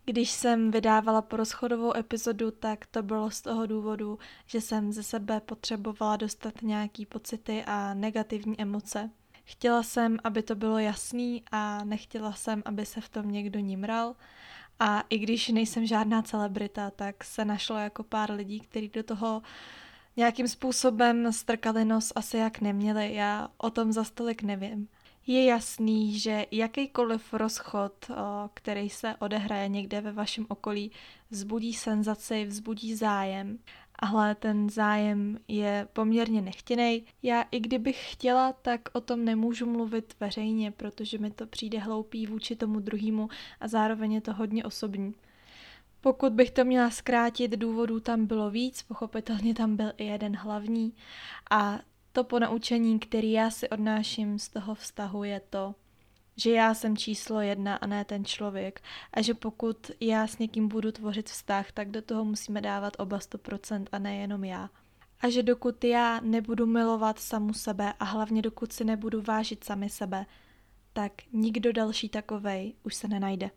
Když 0.05 0.31
jsem 0.31 0.71
vydávala 0.71 1.21
porozchodovou 1.21 1.97
epizodu, 1.97 2.51
tak 2.51 2.85
to 2.85 3.03
bylo 3.03 3.31
z 3.31 3.41
toho 3.41 3.65
důvodu, 3.65 4.19
že 4.45 4.61
jsem 4.61 4.91
ze 4.91 5.03
sebe 5.03 5.39
potřebovala 5.39 6.17
dostat 6.17 6.61
nějaký 6.61 7.05
pocity 7.05 7.63
a 7.67 7.93
negativní 7.93 8.61
emoce. 8.61 9.09
Chtěla 9.43 9.83
jsem, 9.83 10.17
aby 10.23 10.43
to 10.43 10.55
bylo 10.55 10.79
jasný 10.79 11.43
a 11.51 11.83
nechtěla 11.83 12.33
jsem, 12.33 12.61
aby 12.65 12.85
se 12.85 13.01
v 13.01 13.09
tom 13.09 13.31
někdo 13.31 13.59
nimral. 13.59 14.15
A 14.79 15.03
i 15.09 15.17
když 15.17 15.49
nejsem 15.49 15.85
žádná 15.85 16.21
celebrita, 16.21 16.91
tak 16.91 17.23
se 17.23 17.45
našlo 17.45 17.77
jako 17.77 18.03
pár 18.03 18.31
lidí, 18.31 18.59
kteří 18.59 18.89
do 18.89 19.03
toho 19.03 19.41
nějakým 20.17 20.47
způsobem 20.47 21.33
strkali 21.33 21.85
nos 21.85 22.11
asi 22.15 22.37
jak 22.37 22.61
neměli. 22.61 23.13
Já 23.13 23.47
o 23.57 23.69
tom 23.69 23.91
za 23.91 24.03
stolik 24.03 24.43
nevím 24.43 24.87
je 25.27 25.45
jasný, 25.45 26.19
že 26.19 26.45
jakýkoliv 26.51 27.33
rozchod, 27.33 28.11
který 28.53 28.89
se 28.89 29.15
odehraje 29.19 29.67
někde 29.67 30.01
ve 30.01 30.11
vašem 30.11 30.45
okolí, 30.49 30.91
vzbudí 31.29 31.73
senzaci, 31.73 32.45
vzbudí 32.45 32.95
zájem. 32.95 33.59
Ale 34.03 34.35
ten 34.35 34.69
zájem 34.69 35.39
je 35.47 35.87
poměrně 35.93 36.41
nechtěný. 36.41 37.05
Já 37.23 37.41
i 37.41 37.59
kdybych 37.59 38.11
chtěla, 38.11 38.53
tak 38.53 38.81
o 38.93 39.01
tom 39.01 39.25
nemůžu 39.25 39.65
mluvit 39.65 40.15
veřejně, 40.19 40.71
protože 40.71 41.17
mi 41.17 41.31
to 41.31 41.47
přijde 41.47 41.79
hloupý 41.79 42.27
vůči 42.27 42.55
tomu 42.55 42.79
druhému 42.79 43.29
a 43.59 43.67
zároveň 43.67 44.13
je 44.13 44.21
to 44.21 44.33
hodně 44.33 44.63
osobní. 44.63 45.13
Pokud 46.01 46.33
bych 46.33 46.51
to 46.51 46.65
měla 46.65 46.89
zkrátit, 46.89 47.51
důvodů 47.51 47.99
tam 47.99 48.25
bylo 48.25 48.49
víc, 48.51 48.83
pochopitelně 48.83 49.53
tam 49.53 49.75
byl 49.75 49.91
i 49.97 50.05
jeden 50.05 50.35
hlavní 50.35 50.93
a 51.51 51.79
to 52.11 52.23
ponaučení, 52.23 52.99
který 52.99 53.31
já 53.31 53.49
si 53.49 53.69
odnáším 53.69 54.39
z 54.39 54.49
toho 54.49 54.75
vztahu, 54.75 55.23
je 55.23 55.41
to, 55.49 55.75
že 56.35 56.51
já 56.51 56.73
jsem 56.73 56.97
číslo 56.97 57.41
jedna 57.41 57.75
a 57.75 57.87
ne 57.87 58.05
ten 58.05 58.25
člověk 58.25 58.81
a 59.13 59.21
že 59.21 59.33
pokud 59.33 59.91
já 59.99 60.27
s 60.27 60.37
někým 60.37 60.67
budu 60.67 60.91
tvořit 60.91 61.29
vztah, 61.29 61.71
tak 61.71 61.91
do 61.91 62.01
toho 62.01 62.25
musíme 62.25 62.61
dávat 62.61 62.93
oba 62.99 63.17
100% 63.17 63.85
a 63.91 63.99
ne 63.99 64.15
jenom 64.15 64.43
já. 64.43 64.69
A 65.19 65.29
že 65.29 65.43
dokud 65.43 65.83
já 65.83 66.19
nebudu 66.19 66.65
milovat 66.65 67.19
samu 67.19 67.53
sebe 67.53 67.93
a 67.99 68.05
hlavně 68.05 68.41
dokud 68.41 68.73
si 68.73 68.83
nebudu 68.83 69.21
vážit 69.21 69.63
sami 69.63 69.89
sebe, 69.89 70.25
tak 70.93 71.11
nikdo 71.33 71.73
další 71.73 72.09
takovej 72.09 72.73
už 72.83 72.95
se 72.95 73.07
nenajde. 73.07 73.49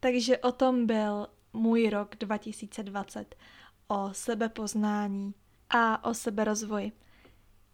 Takže 0.00 0.38
o 0.38 0.52
tom 0.52 0.86
byl 0.86 1.26
můj 1.52 1.90
rok 1.90 2.16
2020, 2.16 3.36
o 3.88 4.08
sebepoznání 4.12 5.34
a 5.70 6.04
o 6.04 6.14
seberozvoji. 6.14 6.92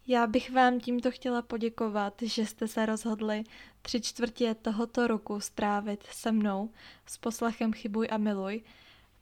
Já 0.07 0.27
bych 0.27 0.51
vám 0.51 0.79
tímto 0.79 1.11
chtěla 1.11 1.41
poděkovat, 1.41 2.13
že 2.21 2.45
jste 2.45 2.67
se 2.67 2.85
rozhodli 2.85 3.43
tři 3.81 4.01
čtvrtě 4.01 4.55
tohoto 4.55 5.07
roku 5.07 5.39
strávit 5.39 6.03
se 6.11 6.31
mnou 6.31 6.69
s 7.05 7.17
poslechem 7.17 7.73
Chybuj 7.73 8.07
a 8.11 8.17
miluj. 8.17 8.63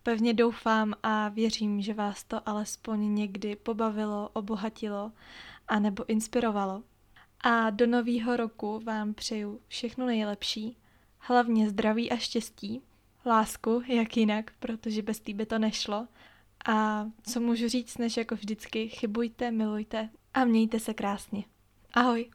Pevně 0.03 0.33
doufám 0.33 0.93
a 1.03 1.29
věřím, 1.29 1.81
že 1.81 1.93
vás 1.93 2.23
to 2.23 2.49
alespoň 2.49 3.15
někdy 3.15 3.55
pobavilo, 3.55 4.29
obohatilo 4.33 5.11
a 5.67 5.79
nebo 5.79 6.09
inspirovalo. 6.09 6.83
A 7.41 7.69
do 7.69 7.87
nového 7.87 8.37
roku 8.37 8.79
vám 8.83 9.13
přeju 9.13 9.61
všechno 9.67 10.05
nejlepší, 10.05 10.77
hlavně 11.17 11.69
zdraví 11.69 12.11
a 12.11 12.17
štěstí, 12.17 12.81
lásku, 13.25 13.83
jak 13.87 14.17
jinak, 14.17 14.51
protože 14.59 15.01
bez 15.01 15.19
té 15.19 15.33
by 15.33 15.45
to 15.45 15.59
nešlo. 15.59 16.07
A 16.65 17.05
co 17.23 17.39
můžu 17.39 17.69
říct, 17.69 17.97
než 17.97 18.17
jako 18.17 18.35
vždycky, 18.35 18.89
chybujte, 18.89 19.51
milujte 19.51 20.09
a 20.33 20.45
mějte 20.45 20.79
se 20.79 20.93
krásně. 20.93 21.43
Ahoj! 21.93 22.29